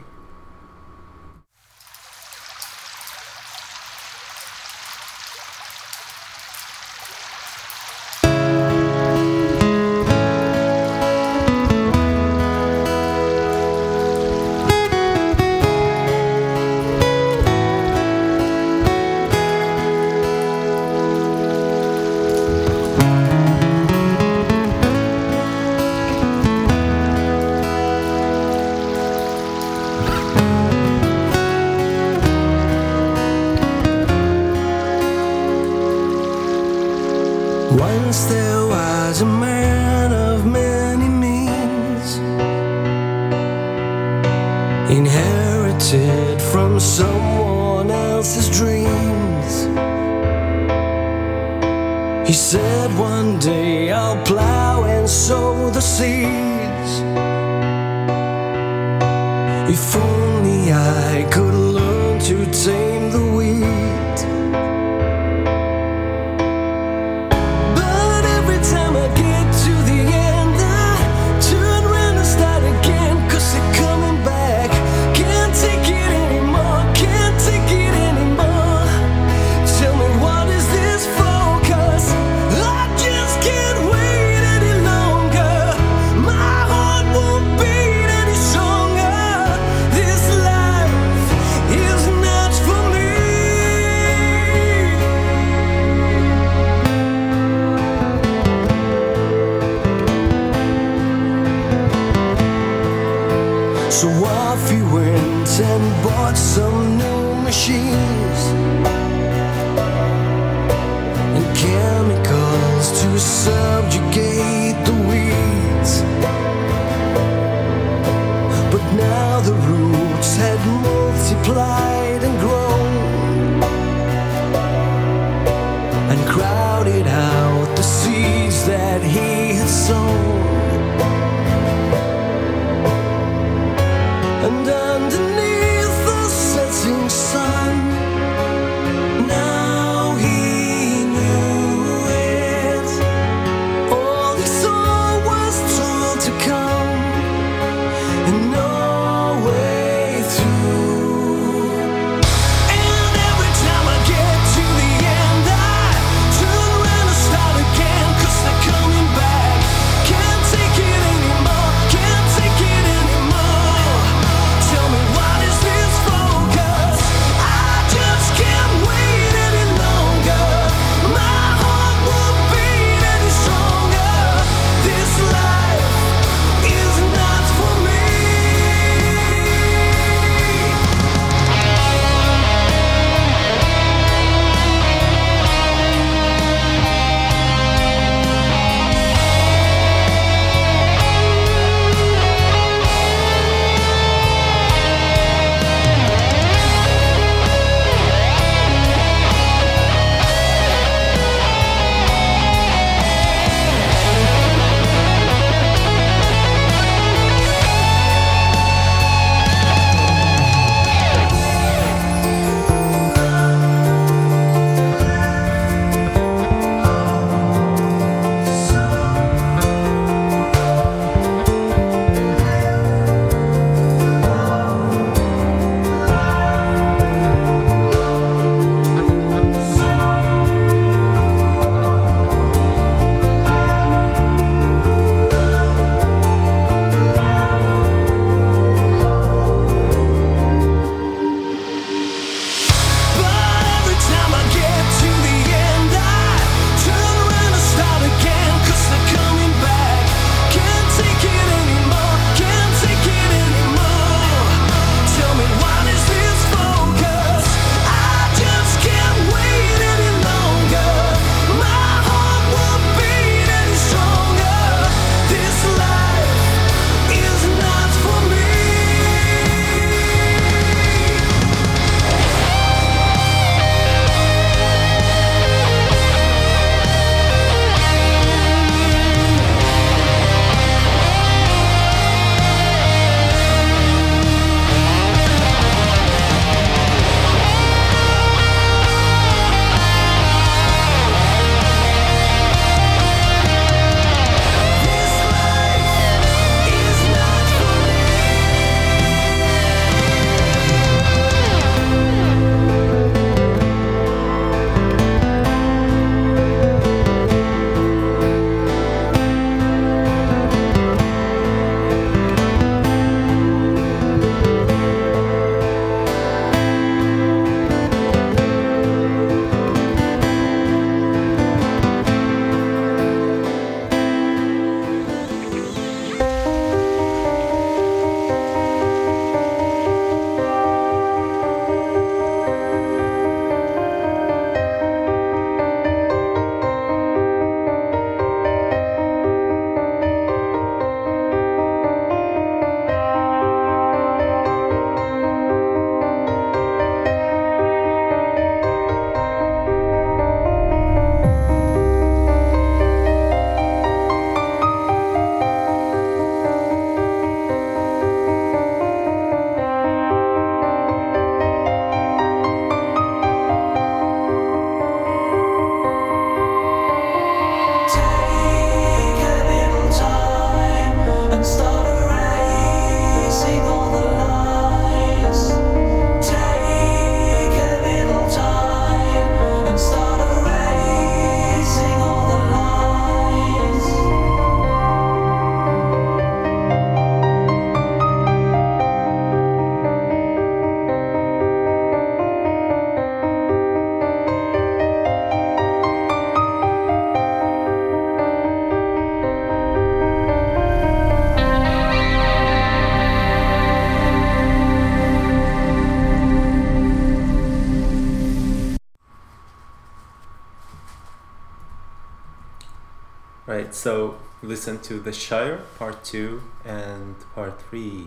[414.69, 418.07] Listen to The Shire Part 2 and Part 3.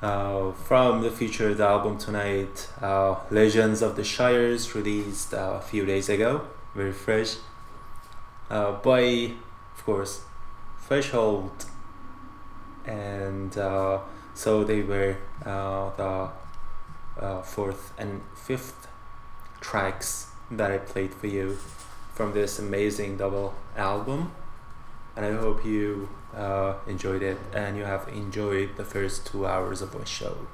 [0.00, 5.84] Uh, from the featured album tonight, uh, Legends of the Shires, released uh, a few
[5.84, 6.42] days ago,
[6.76, 7.38] very fresh.
[8.48, 9.32] Uh, by,
[9.76, 10.20] of course,
[10.86, 11.64] Threshold.
[12.86, 13.98] And uh,
[14.32, 18.86] so they were uh, the fourth and fifth
[19.60, 21.58] tracks that I played for you
[22.14, 24.30] from this amazing double album.
[25.16, 29.80] And I hope you uh, enjoyed it and you have enjoyed the first two hours
[29.80, 30.46] of my show.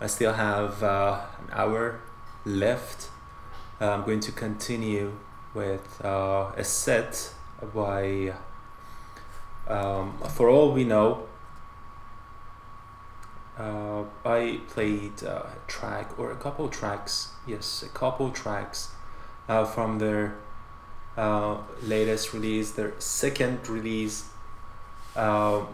[0.00, 2.00] I still have uh, an hour
[2.44, 3.08] left.
[3.80, 5.12] Uh, I'm going to continue
[5.54, 7.32] with uh, a set
[7.74, 8.34] by,
[9.66, 11.26] um, for all we know,
[13.58, 18.90] uh, I played a track or a couple tracks, yes, a couple tracks
[19.48, 20.36] uh, from their
[21.16, 24.24] uh, latest release, their second release,
[25.14, 25.64] uh,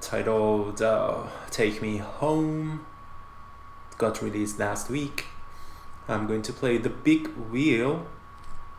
[0.00, 2.84] titled uh, Take Me Home,
[3.96, 5.26] got released last week.
[6.08, 8.06] I'm going to play The Big Wheel,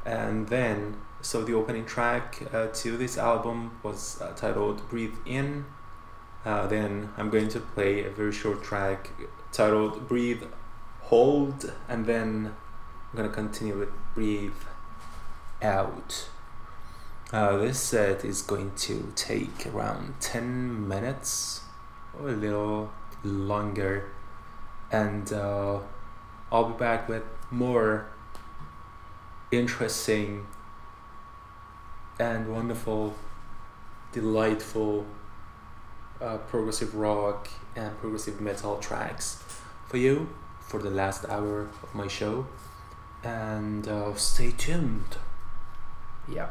[0.05, 5.65] and then, so the opening track uh, to this album was uh, titled Breathe In.
[6.45, 9.11] Uh, then I'm going to play a very short track
[9.51, 10.43] titled Breathe
[11.01, 12.53] Hold, and then
[13.11, 14.53] I'm gonna continue with Breathe
[15.61, 16.29] Out.
[17.31, 21.61] Uh, this set is going to take around 10 minutes
[22.17, 22.91] or a little
[23.23, 24.11] longer,
[24.91, 25.79] and uh,
[26.51, 28.07] I'll be back with more
[29.51, 30.47] interesting
[32.19, 33.15] and wonderful,
[34.11, 35.05] delightful
[36.21, 39.43] uh, progressive rock and progressive metal tracks
[39.87, 40.29] for you
[40.59, 42.47] for the last hour of my show.
[43.23, 45.17] And uh, stay tuned.
[46.31, 46.49] Yeah.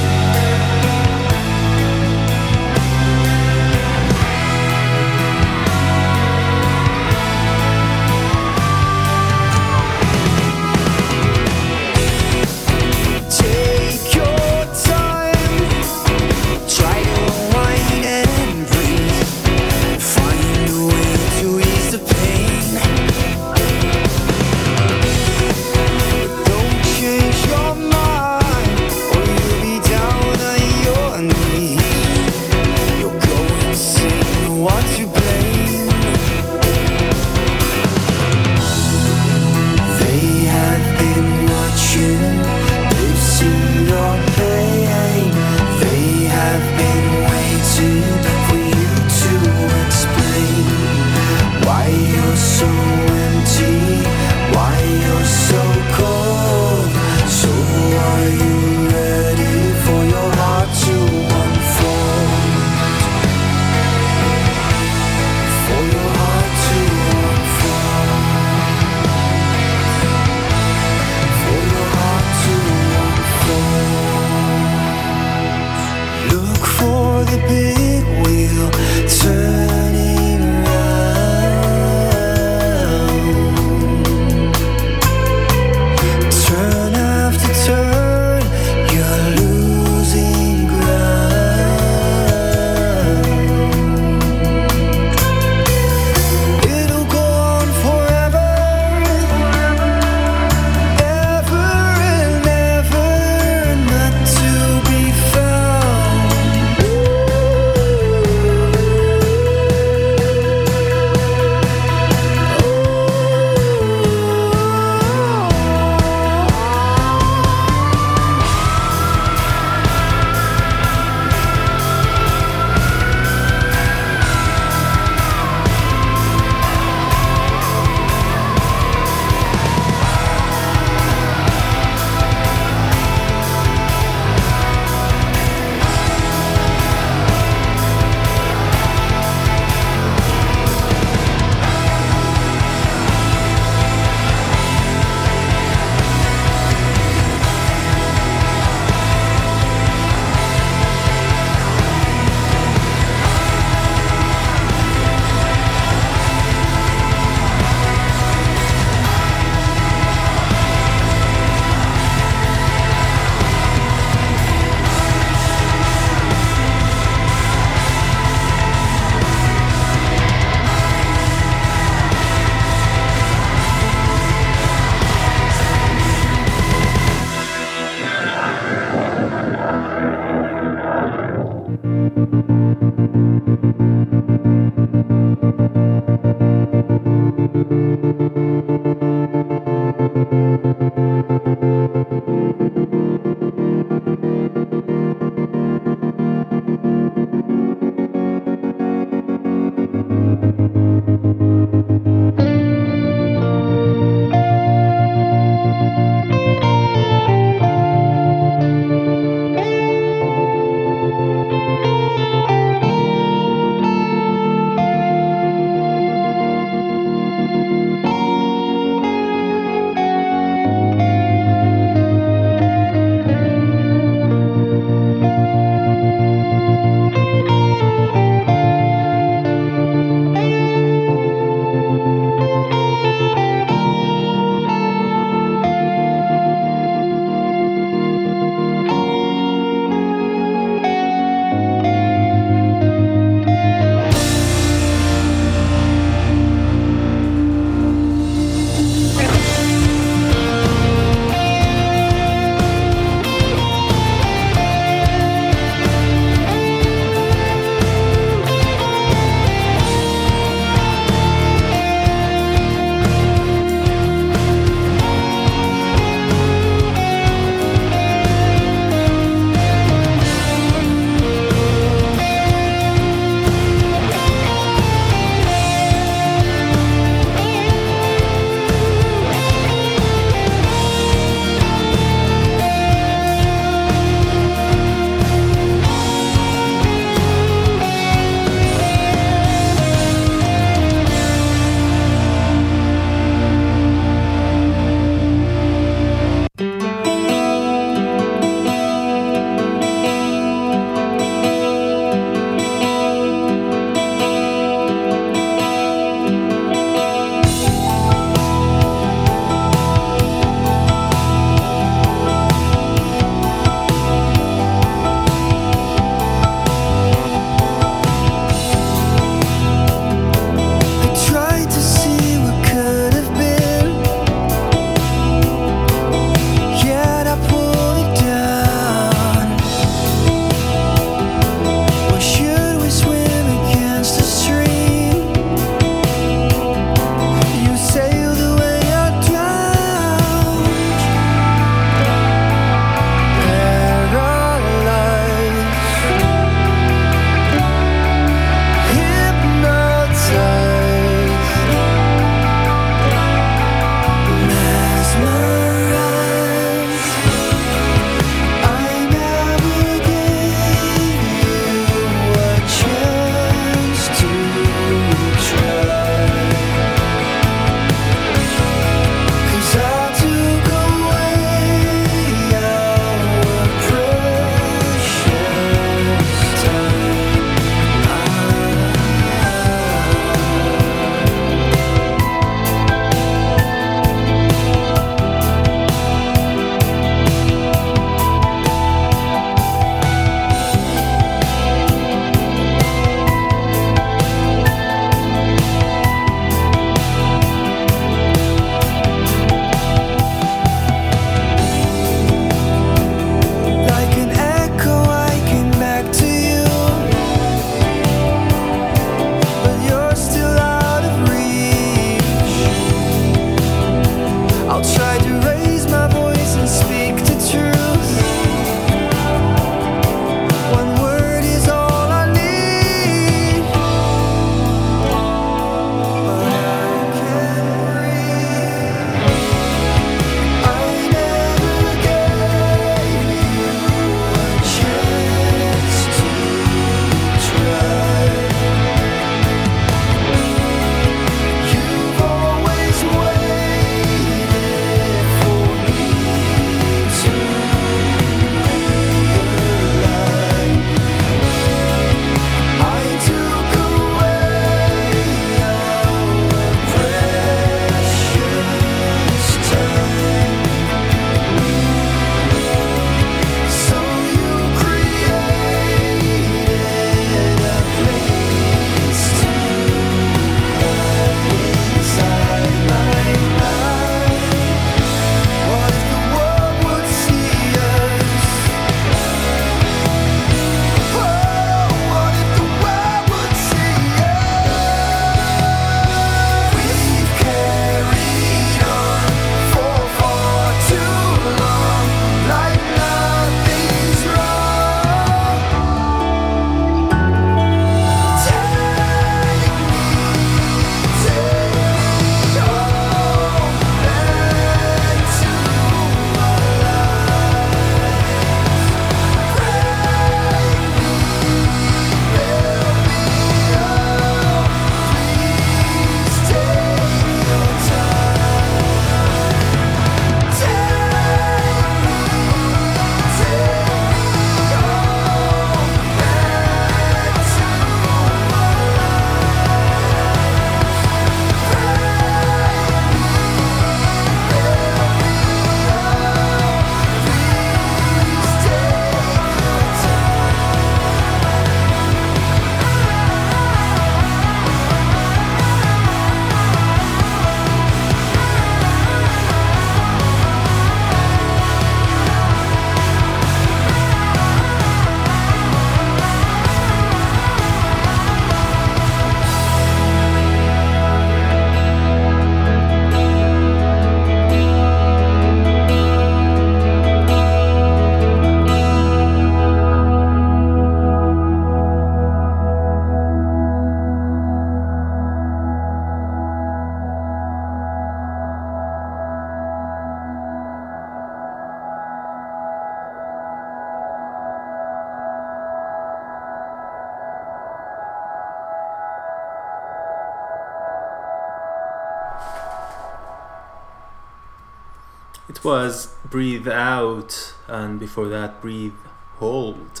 [595.70, 598.98] Was Breathe Out, and before that, Breathe
[599.36, 600.00] Hold,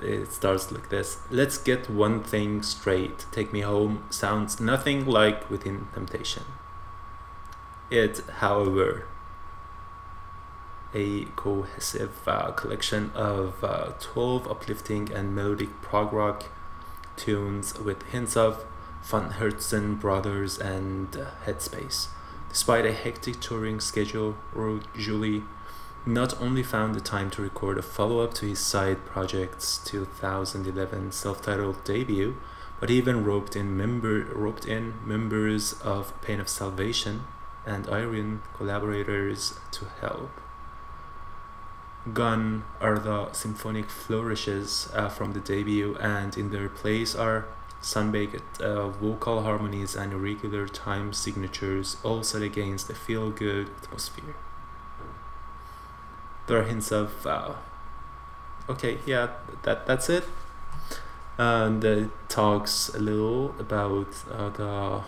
[0.00, 1.18] it starts like this.
[1.30, 3.26] Let's get one thing straight.
[3.30, 6.44] Take me home sounds nothing like Within Temptation.
[7.90, 9.06] It, however,
[10.94, 16.44] a cohesive uh, collection of uh, 12 uplifting and melodic prog rock
[17.16, 18.64] tunes with hints of
[19.02, 22.08] Von Hertzen Brothers and uh, Headspace.
[22.48, 25.42] Despite a hectic touring schedule, Ruud Jolie
[26.04, 31.84] not only found the time to record a follow-up to his side project's 2011 self-titled
[31.84, 32.36] debut,
[32.80, 37.22] but he even roped in member roped in members of Pain of Salvation
[37.64, 40.30] and Ayreon collaborators to help.
[42.12, 47.46] Gone are the symphonic flourishes uh, from the debut, and in their place are
[47.80, 54.34] sunbaked uh, vocal harmonies and irregular time signatures, all set against a feel good atmosphere.
[56.46, 57.54] There are hints of, uh,
[58.68, 59.28] okay, yeah,
[59.62, 60.24] that that's it.
[61.38, 65.02] And it talks a little about uh, the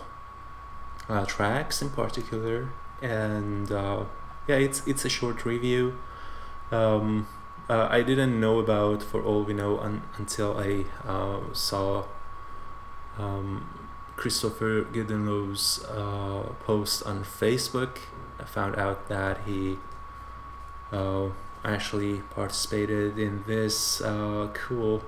[1.07, 2.69] uh, tracks in particular,
[3.01, 4.05] and uh,
[4.47, 5.97] yeah, it's it's a short review.
[6.71, 7.27] Um,
[7.69, 12.05] uh, I didn't know about For All We Know un- until I uh, saw
[13.17, 13.67] um,
[14.17, 17.97] Kristoffer Gildenlöw's uh, post on Facebook.
[18.39, 19.77] I found out that he
[21.63, 25.03] actually participated in this uh, cool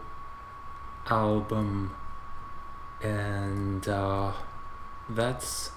[1.10, 1.95] album,
[3.02, 4.34] and uh,
[5.10, 5.72] that's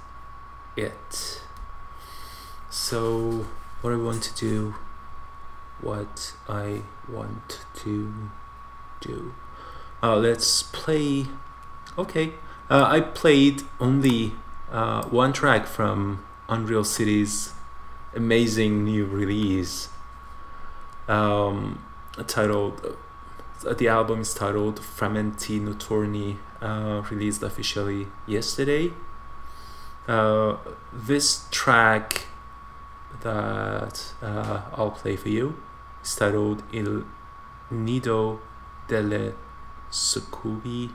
[0.77, 1.43] it.
[2.71, 3.47] So,
[3.83, 4.75] what I want to do
[5.83, 8.13] what I want to
[9.01, 9.35] do.
[10.03, 11.27] Uh, let's play.
[11.99, 12.35] Okay,
[12.69, 14.33] uh, I played only
[14.71, 17.53] uh, one track from Unreal City's
[18.15, 19.89] amazing new release.
[21.09, 21.85] Um,
[22.27, 22.97] titled.
[23.66, 28.93] Uh, the album is titled Frammenti Notturni, uh, released officially yesterday.
[30.09, 30.57] Uh,
[30.93, 32.27] this track
[33.23, 35.61] that I'll play for you
[36.03, 37.05] is titled Il
[37.70, 38.41] Nido
[38.89, 39.35] delle
[39.91, 40.91] Succubi.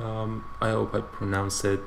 [0.00, 1.82] Um, I hope I pronounced it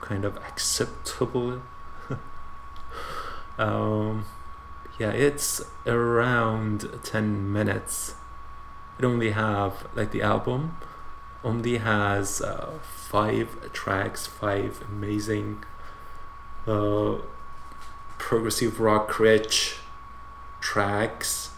[0.00, 1.62] kind of acceptable.
[3.58, 4.24] um,
[4.98, 8.14] yeah, it's around 10 minutes.
[8.98, 10.76] It only have, like the album,
[11.44, 15.64] only has uh, five tracks, five amazing
[16.66, 17.18] uh,
[18.18, 19.76] progressive rock rich
[20.60, 21.50] tracks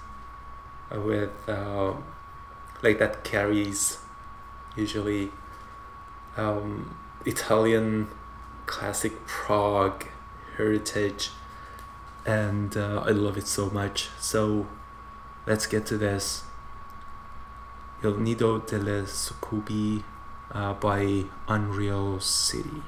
[0.90, 1.94] with uh,
[2.82, 3.98] like that carries
[4.76, 5.30] usually
[6.36, 8.08] um, Italian
[8.68, 10.06] classic Prog
[10.56, 11.30] heritage
[12.24, 14.10] and uh, I love it so much.
[14.20, 14.68] So
[15.46, 16.44] let's get to this.
[18.04, 20.04] Il Nido delle Succubi
[20.52, 22.82] uh, by Unreal City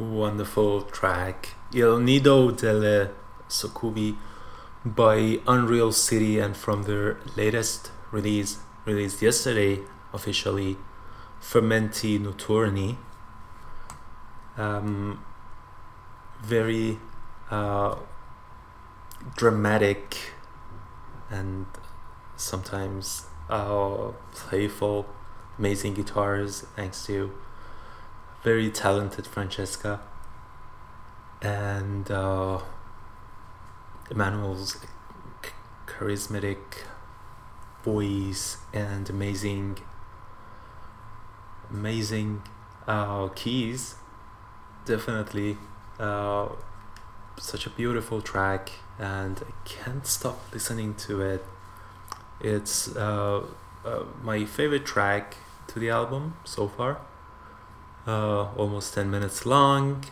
[0.00, 1.56] Wonderful track.
[1.74, 3.10] Il Nido delle
[3.48, 4.16] Succubi
[4.82, 9.80] by Unreal City and from their latest release released yesterday
[10.14, 10.78] officially
[11.38, 12.96] Frammenti Notturni.
[14.56, 15.22] Um,
[16.42, 16.98] very
[17.50, 17.96] uh,
[19.36, 20.32] dramatic
[21.28, 21.66] and
[22.36, 25.04] sometimes uh, playful
[25.58, 27.32] amazing guitars thanks to
[28.42, 30.00] very talented Francesca.
[31.42, 32.60] And uh,
[34.10, 34.76] Emmanuel's
[35.42, 35.48] ch-
[35.86, 36.58] charismatic
[37.82, 39.78] voice and amazing
[41.70, 42.42] amazing
[42.86, 43.94] uh, keys.
[44.84, 45.56] Definitely
[45.98, 46.48] uh,
[47.38, 51.44] such a beautiful track and I can't stop listening to it.
[52.40, 53.44] It's uh,
[53.84, 55.36] uh, my favorite track
[55.68, 57.00] to the album so far
[58.10, 60.04] uh, almost 10 minutes long.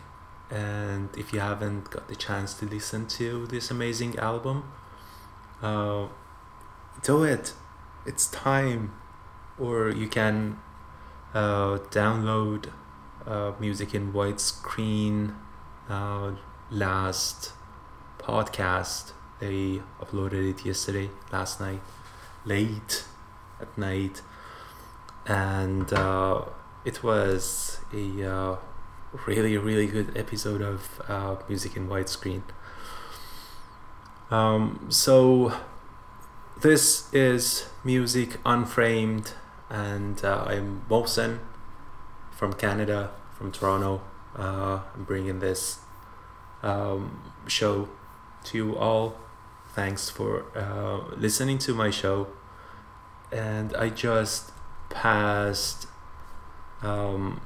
[0.49, 4.63] And if you haven't got the chance to listen to this amazing album
[5.61, 6.07] uh,
[7.03, 7.53] do it.
[8.05, 8.93] It's time.
[9.59, 10.57] Or you can
[11.33, 12.71] uh, download
[13.27, 15.35] uh, music in widescreen
[15.89, 16.31] uh,
[16.71, 17.51] last
[18.17, 19.11] podcast.
[19.39, 21.81] They uploaded it yesterday last night
[22.45, 23.03] late
[23.59, 24.21] at night.
[25.25, 26.45] And uh,
[26.85, 28.57] it was a uh,
[29.25, 32.43] really really good episode of uh, music in widescreen.
[34.31, 35.53] Um, so
[36.61, 39.33] this is music unframed
[39.69, 41.39] and uh, i'm Mohsen
[42.31, 44.01] from canada from toronto.
[44.35, 45.79] Uh, i'm bringing this
[46.61, 47.89] um, show
[48.43, 49.15] to you all.
[49.73, 52.27] Thanks for uh, listening to my show.
[53.31, 54.51] And i just
[54.89, 55.87] passed
[56.81, 57.41] um,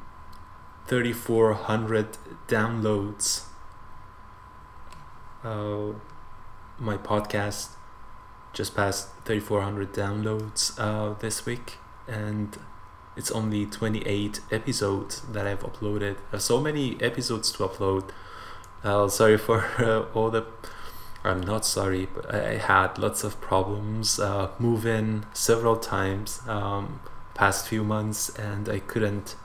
[0.87, 3.45] 3400 downloads
[5.43, 5.93] uh,
[6.79, 7.69] my podcast
[8.53, 12.57] just passed 3400 downloads uh, this week and
[13.15, 16.17] it's only 28 episodes that I've uploaded.
[16.29, 18.09] I have so many episodes to upload.
[18.83, 20.45] Uh, sorry for uh, all the.
[21.23, 26.99] I'm not sorry, but I, had lots of problems uh, moving several times um,
[27.33, 29.35] past few months, and I couldn't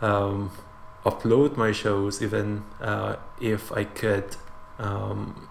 [0.00, 0.50] um,
[1.04, 4.36] upload my shows even uh, if I could
[4.78, 5.48] um,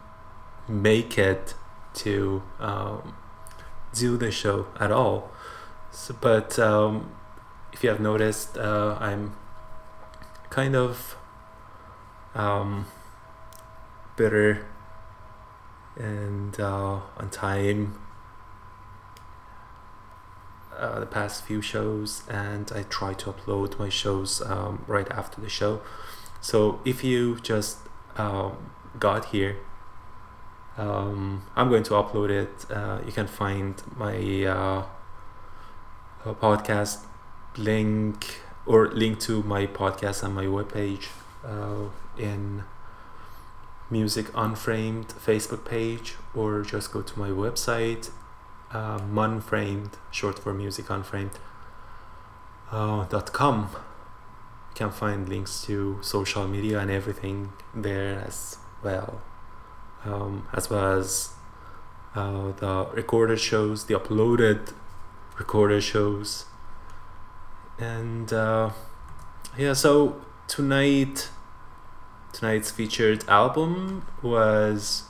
[0.67, 1.55] make it
[1.93, 3.15] to um,
[3.93, 5.31] do the show at all.
[5.91, 7.11] So, but um,
[7.73, 9.35] if you have noticed, uh, I'm
[10.49, 11.17] kind of
[12.33, 12.85] um,
[14.15, 14.65] bitter
[15.97, 17.99] and uh, on time
[20.81, 25.39] uh, the past few shows and I try to upload my shows um, right after
[25.39, 25.81] the show.
[26.41, 27.77] So if you just
[28.17, 29.57] um, got here,
[30.77, 32.71] um, I'm going to upload it.
[32.71, 34.85] Uh, you can find my uh,
[36.25, 37.05] uh, podcast
[37.57, 41.07] link or link to my podcast on my webpage
[41.45, 42.63] uh, in
[43.91, 48.09] Music Unframed Facebook page or just go to my website
[48.73, 51.39] uh, Munframed, short for Music Unframed,
[52.71, 53.69] uh, dot com.
[53.71, 59.21] You can find links to social media and everything there as well,
[60.05, 61.33] um, as well as
[62.15, 64.73] uh, the recorded shows, the uploaded
[65.37, 66.45] recorded shows,
[67.79, 68.69] and uh,
[69.57, 69.73] yeah.
[69.73, 71.29] So tonight,
[72.31, 75.03] tonight's featured album was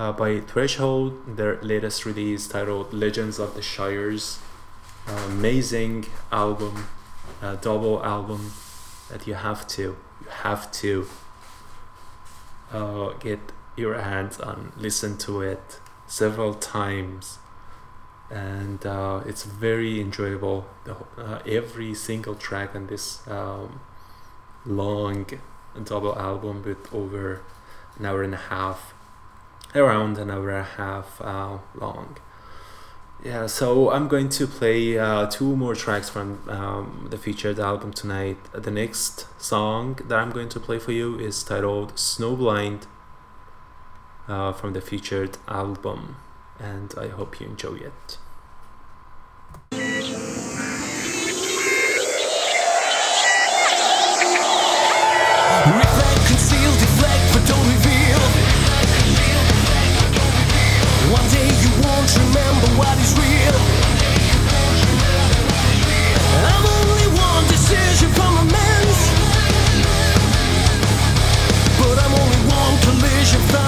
[0.00, 4.38] uh, by Threshold, their latest release titled Legends of the Shires.
[5.06, 6.86] Amazing album,
[7.60, 8.52] double album
[9.10, 9.82] that you have to,
[10.22, 11.06] you have to
[12.72, 13.40] uh, get
[13.76, 17.38] your hands on, listen to it several times,
[18.30, 20.66] and uh, it's very enjoyable.
[21.18, 23.80] Uh, every single track on this um,
[24.64, 25.26] long
[25.84, 27.42] double album with over
[27.98, 28.94] an hour and a half
[29.74, 32.16] around an hour and a half uh, long.
[33.22, 37.92] Yeah, so I'm going to play uh, two more tracks from um, the featured album
[37.92, 38.38] tonight.
[38.54, 42.86] The next song that I'm going to play for you is titled Snowblind
[44.26, 46.16] uh, from the featured album,
[46.58, 48.18] and I hope you enjoy it.
[73.30, 73.59] Collision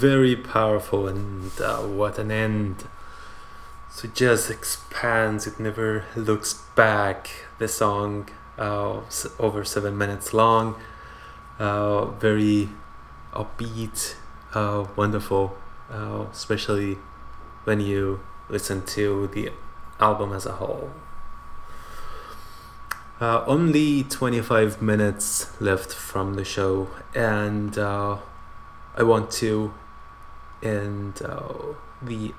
[0.00, 2.84] very powerful, and uh, what an end!
[3.90, 5.46] So it just expands.
[5.46, 7.28] It never looks back.
[7.58, 9.02] The song, uh,
[9.38, 10.76] over seven minutes long,
[11.58, 12.70] uh, very
[13.34, 14.14] upbeat,
[14.54, 15.58] uh, wonderful,
[15.90, 16.96] uh, especially
[17.64, 19.52] when you listen to the
[20.00, 20.90] album as a whole.
[23.20, 28.16] Uh, only 25 minutes left from the show, and uh,
[28.96, 29.74] I want to
[30.62, 32.34] end uh, the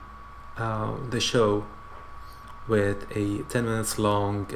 [0.58, 1.66] uh, the show
[2.67, 4.48] with a 10 minutes long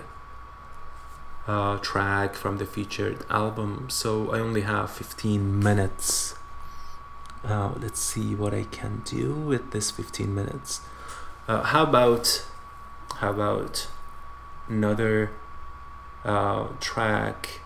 [1.47, 3.87] uh, track from the featured album.
[3.89, 6.35] So I only have 15 minutes.
[7.43, 10.81] Uh, let's see what I can do with this 15 minutes.
[11.47, 12.45] Uh, how about
[13.17, 13.87] how about
[14.67, 15.31] another
[16.23, 17.61] uh, track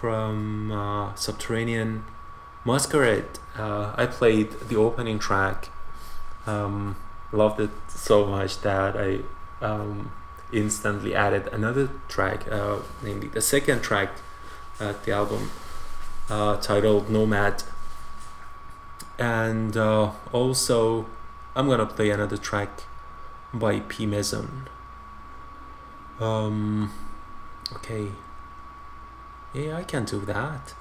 [0.00, 2.04] from Subterranean
[2.66, 3.38] Masquerade?
[3.56, 5.68] Uh, I played the opening track.
[6.46, 6.96] Um,
[7.30, 9.20] loved it so much that I
[9.64, 10.10] um,
[10.52, 14.10] instantly added another track, uh, namely the second track
[14.80, 15.52] at the album,
[16.28, 17.62] uh, titled Nomad.
[19.16, 21.06] And uh, also,
[21.54, 22.82] I'm gonna play another track
[23.54, 24.68] by P Maison.
[26.18, 26.92] Um,
[27.76, 28.08] okay.
[29.54, 30.74] Yeah, I can do that.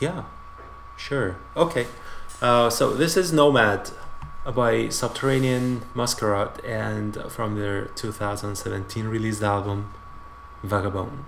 [0.00, 0.24] Yeah,
[0.96, 1.36] sure.
[1.56, 1.86] Okay.
[2.42, 3.90] Uh, so this is Nomad
[4.54, 9.94] by Subterranean Masquerade and from their 2017 released album
[10.62, 11.24] Vagabond.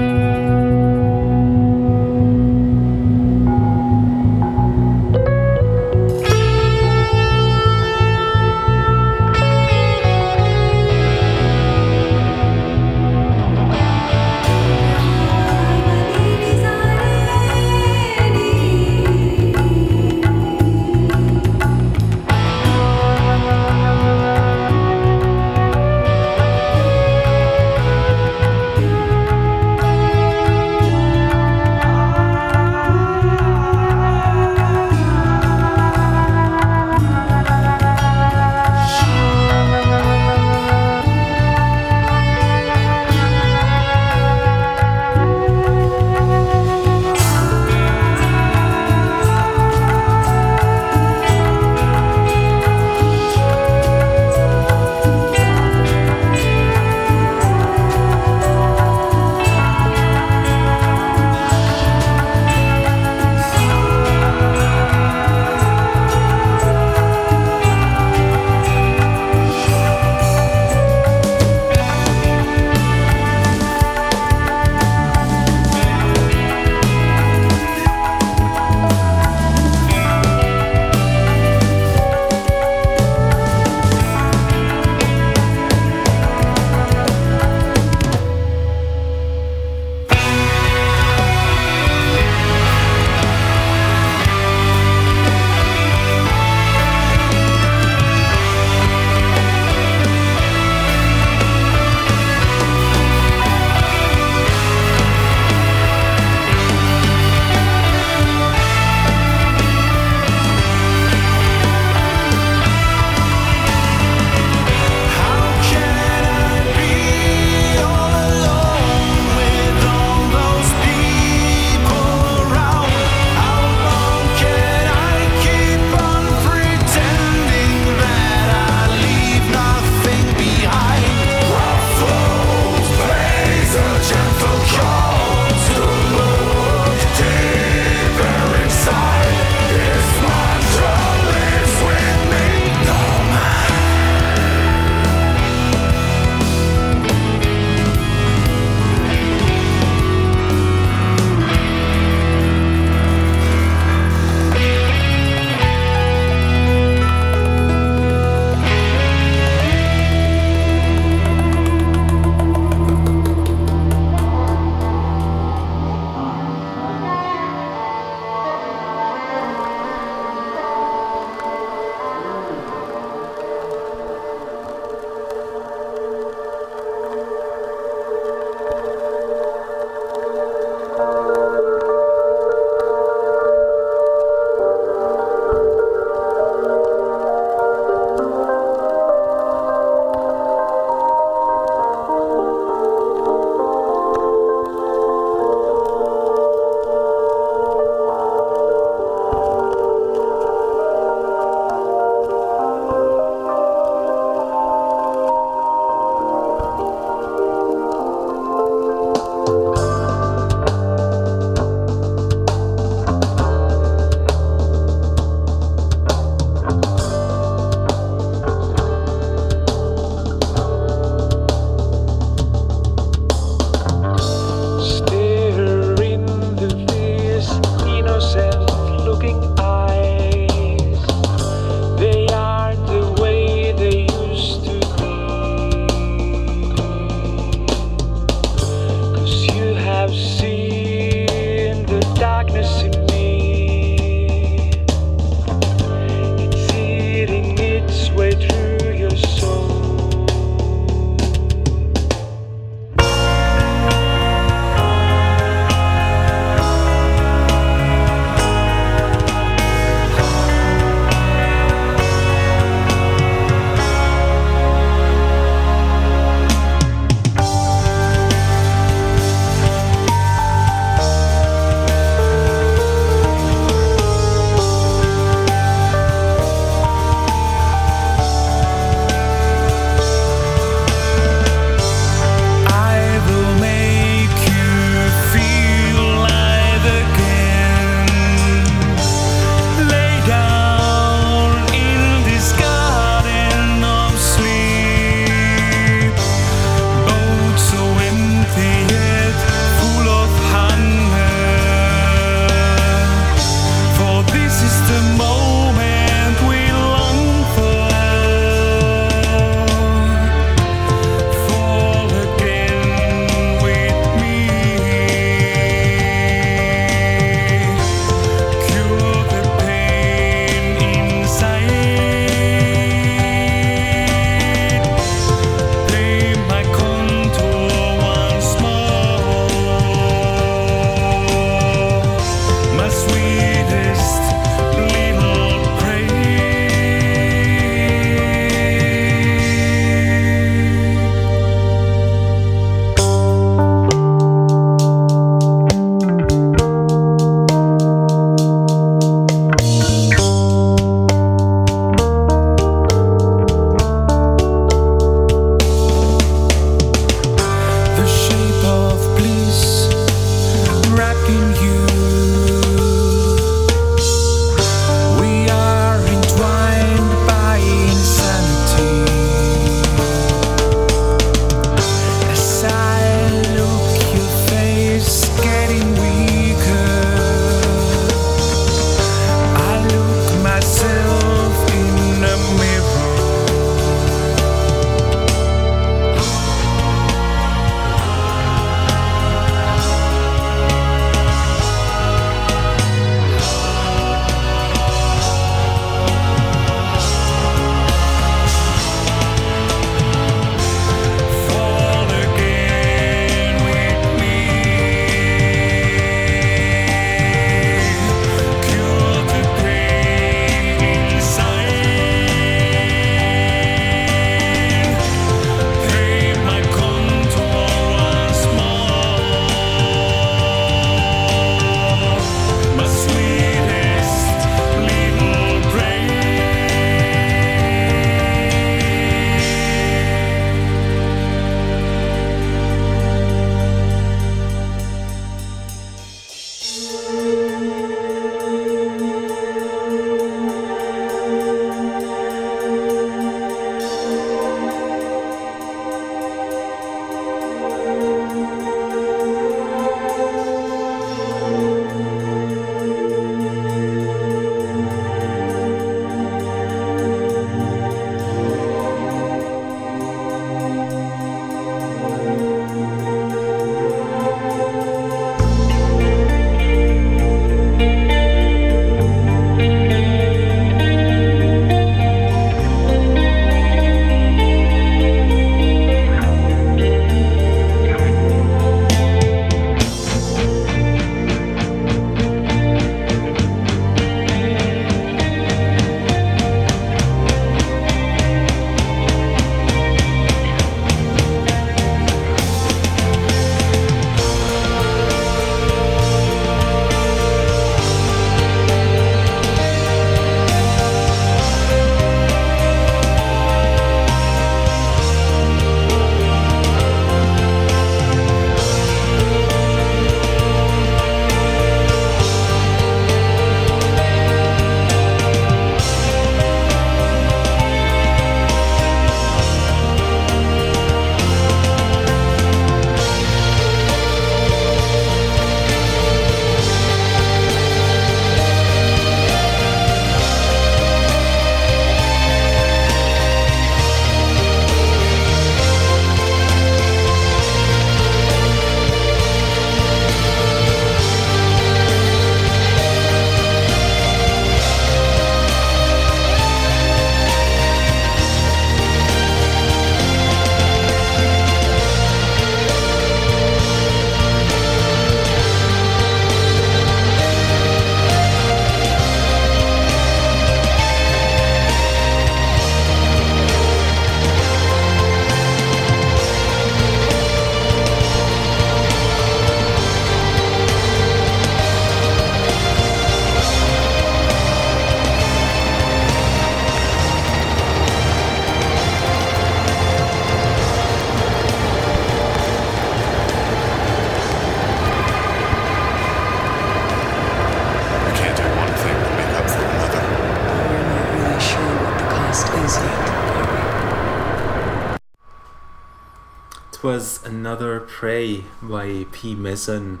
[596.86, 599.34] Was another Prey by P.
[599.34, 600.00] Mason,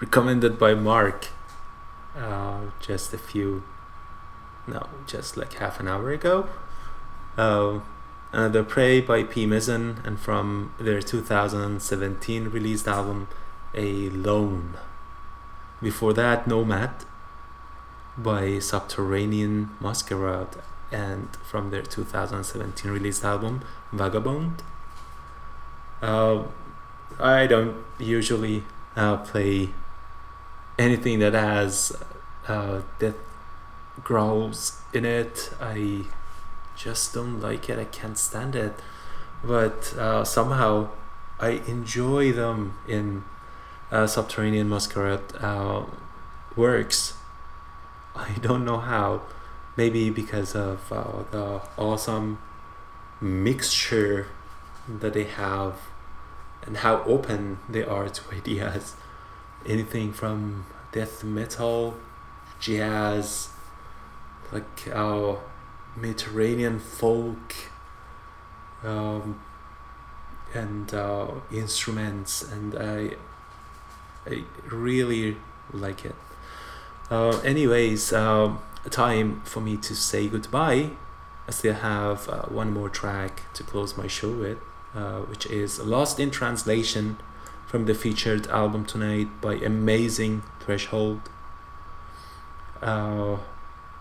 [0.00, 1.26] recommended by Mark
[2.16, 3.64] uh, just a few,
[4.68, 6.46] no, just like half an hour ago.
[7.36, 7.80] Uh,
[8.30, 9.44] another Prey by P.
[9.44, 13.26] Mason, and from their 2017 released album,
[13.74, 14.74] A Alone.
[15.82, 16.92] Before that, Nomad
[18.16, 20.62] by Subterranean Masquerade,
[20.92, 23.62] and from their 2017 released album,
[23.92, 24.62] Vagabond.
[26.00, 26.44] Uh,
[27.18, 28.62] I don't usually
[28.96, 29.70] uh, play
[30.78, 31.96] anything that has
[32.46, 33.16] uh, death
[34.04, 35.50] growls in it.
[35.60, 36.04] I
[36.76, 37.78] just don't like it.
[37.78, 38.74] I can't stand it.
[39.42, 40.90] But uh, somehow
[41.40, 43.24] I enjoy them in
[43.90, 45.84] uh, Subterranean Masquerade uh,
[46.56, 47.14] works.
[48.14, 49.22] I don't know how.
[49.76, 52.38] Maybe because of uh, the awesome
[53.20, 54.26] mixture
[54.88, 55.74] that they have
[56.66, 58.96] and how open they are to ideas.
[59.66, 61.96] Anything from death metal,
[62.60, 63.50] jazz,
[64.52, 65.40] like our
[65.96, 67.54] Mediterranean folk,
[68.84, 69.40] um,
[70.54, 73.16] and uh, instruments, and I,
[74.26, 75.36] I really
[75.72, 76.14] like it.
[77.10, 80.90] Uh, anyways, um, time for me to say goodbye.
[81.46, 84.58] I still have uh, one more track to close my show with,
[84.94, 87.18] uh, which is Lost in Translation
[87.66, 91.28] from the featured album tonight by Amazing Threshold.
[92.80, 93.36] Uh,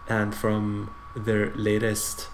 [0.08, 2.30] and from their latest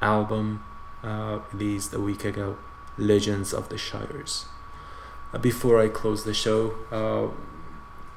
[0.00, 0.62] album
[1.02, 2.56] uh, released a week ago,
[2.96, 4.46] Legends of the Shires.
[5.32, 7.28] Uh, before I close the show, uh,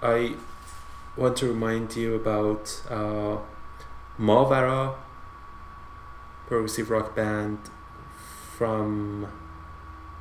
[0.06, 0.36] I
[1.16, 3.38] want to remind you about uh,
[4.20, 4.96] Mavara,
[6.48, 7.60] progressive rock band
[8.58, 9.28] from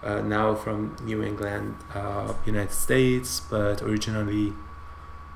[0.02, 4.52] uh, now from New England, uh, United States, but originally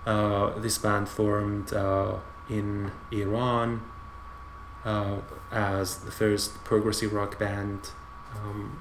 [0.05, 2.17] uh, this band formed uh,
[2.49, 3.83] in Iran
[4.85, 5.19] uh,
[5.51, 7.91] as the first progressive rock band
[8.37, 8.81] um,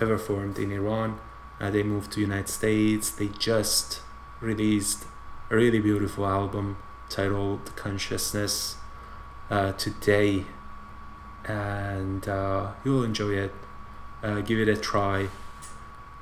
[0.00, 1.18] ever formed in Iran.
[1.60, 3.10] Uh, they moved to United States.
[3.10, 4.00] They just
[4.40, 5.04] released
[5.50, 6.76] a really beautiful album
[7.08, 8.76] titled Consciousness
[9.78, 10.44] today,
[11.46, 12.24] and
[12.84, 13.52] you'll enjoy it.
[14.22, 15.28] Uh, give it a try.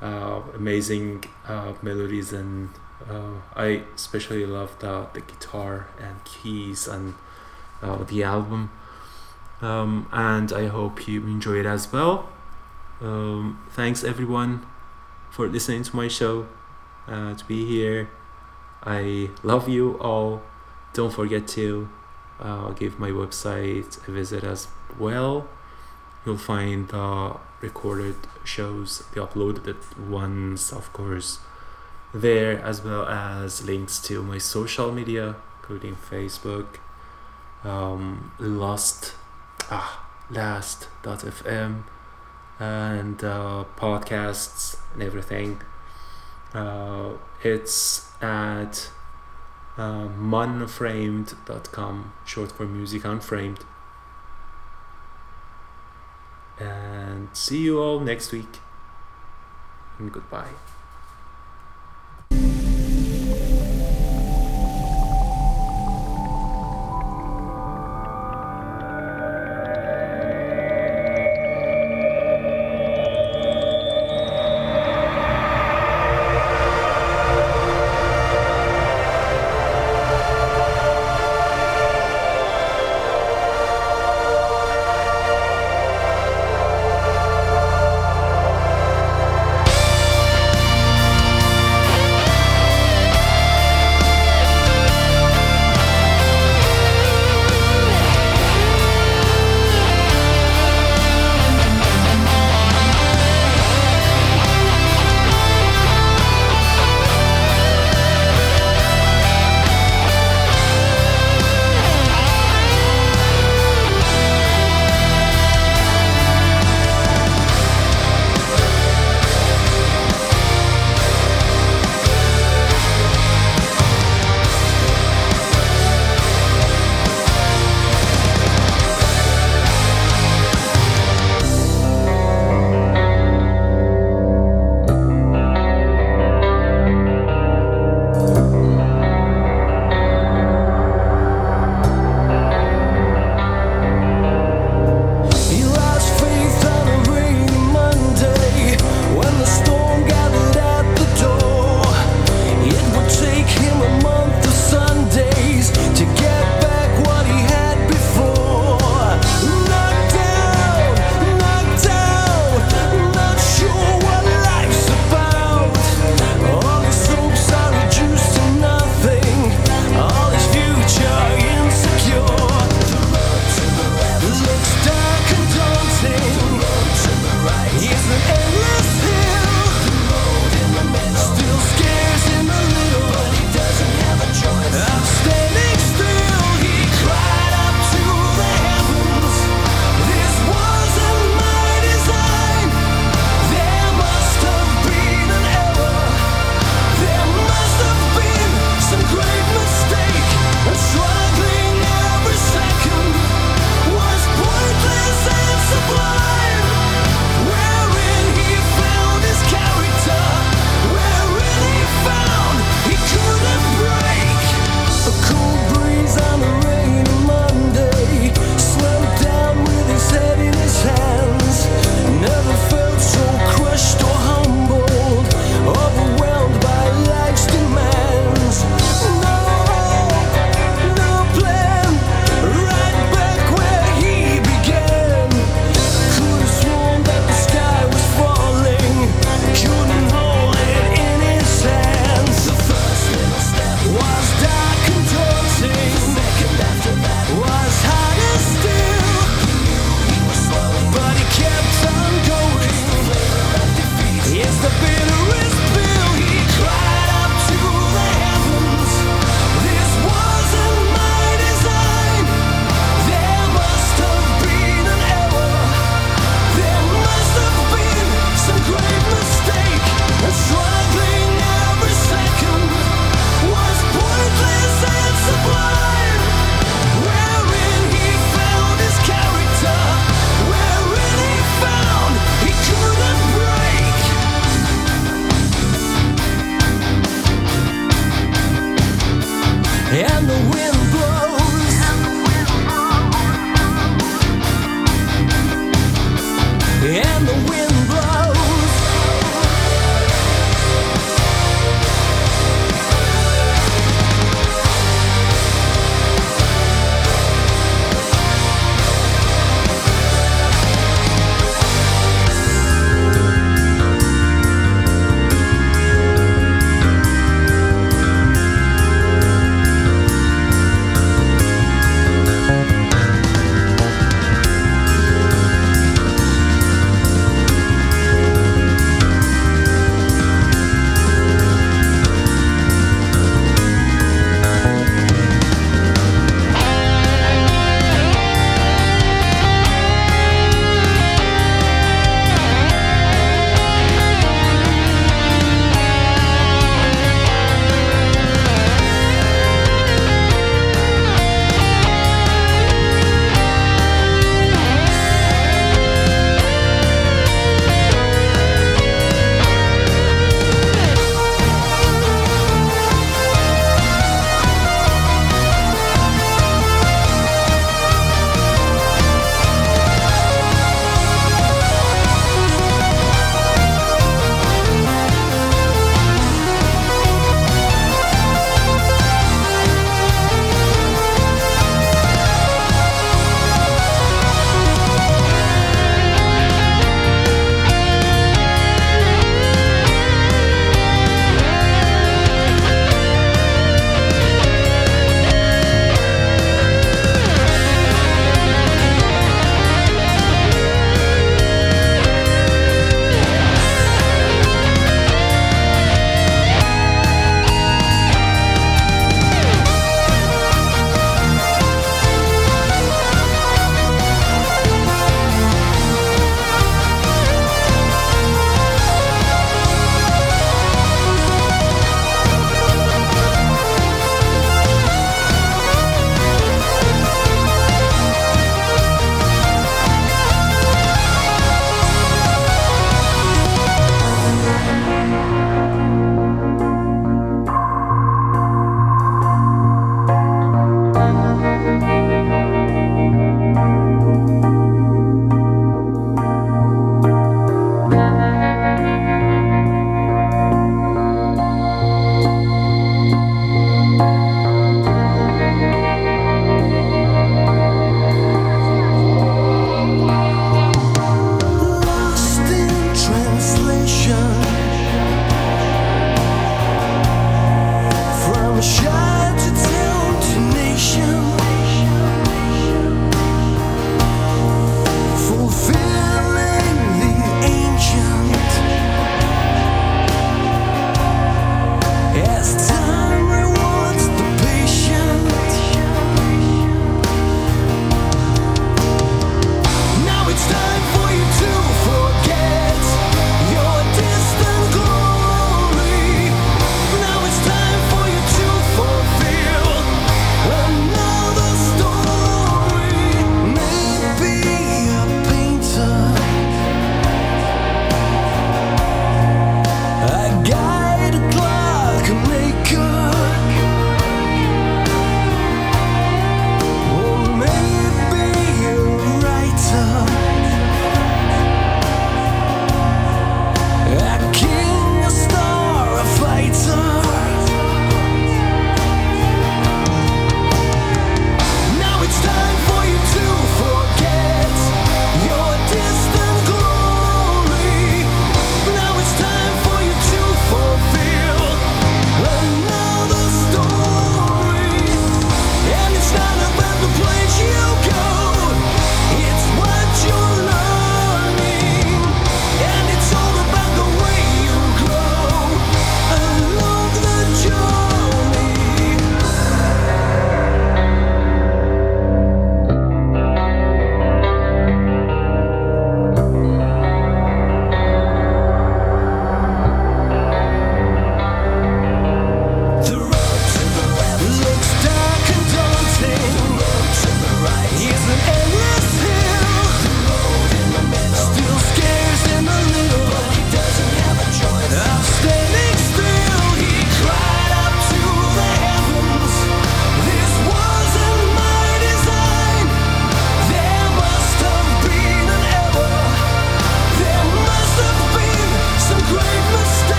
[0.00, 2.70] Uh, amazing uh, melodies, and
[3.06, 7.14] uh, I especially love the, the guitar and keys and
[7.82, 8.70] uh, the album.
[9.60, 12.30] Um, and I hope you enjoy it as well.
[13.02, 14.64] Um, thanks everyone
[15.30, 16.46] for listening to my show,
[17.06, 18.08] uh, to be here.
[18.82, 20.40] I love you all.
[20.94, 21.88] Don't forget to
[22.76, 25.46] give my website a visit as well.
[26.24, 31.38] You'll find the recorded shows, the uploaded ones, of course,
[32.12, 36.76] there, as well as links to my social media, including Facebook,
[37.64, 39.14] um, Lost,
[39.70, 41.84] ah, Last.fm,
[42.58, 45.62] and uh, podcasts and everything.
[46.52, 48.90] Uh, it's at
[49.78, 50.08] uh,
[52.26, 53.64] short for music unframed.
[56.60, 58.58] And see you all next week.
[59.98, 60.48] And goodbye.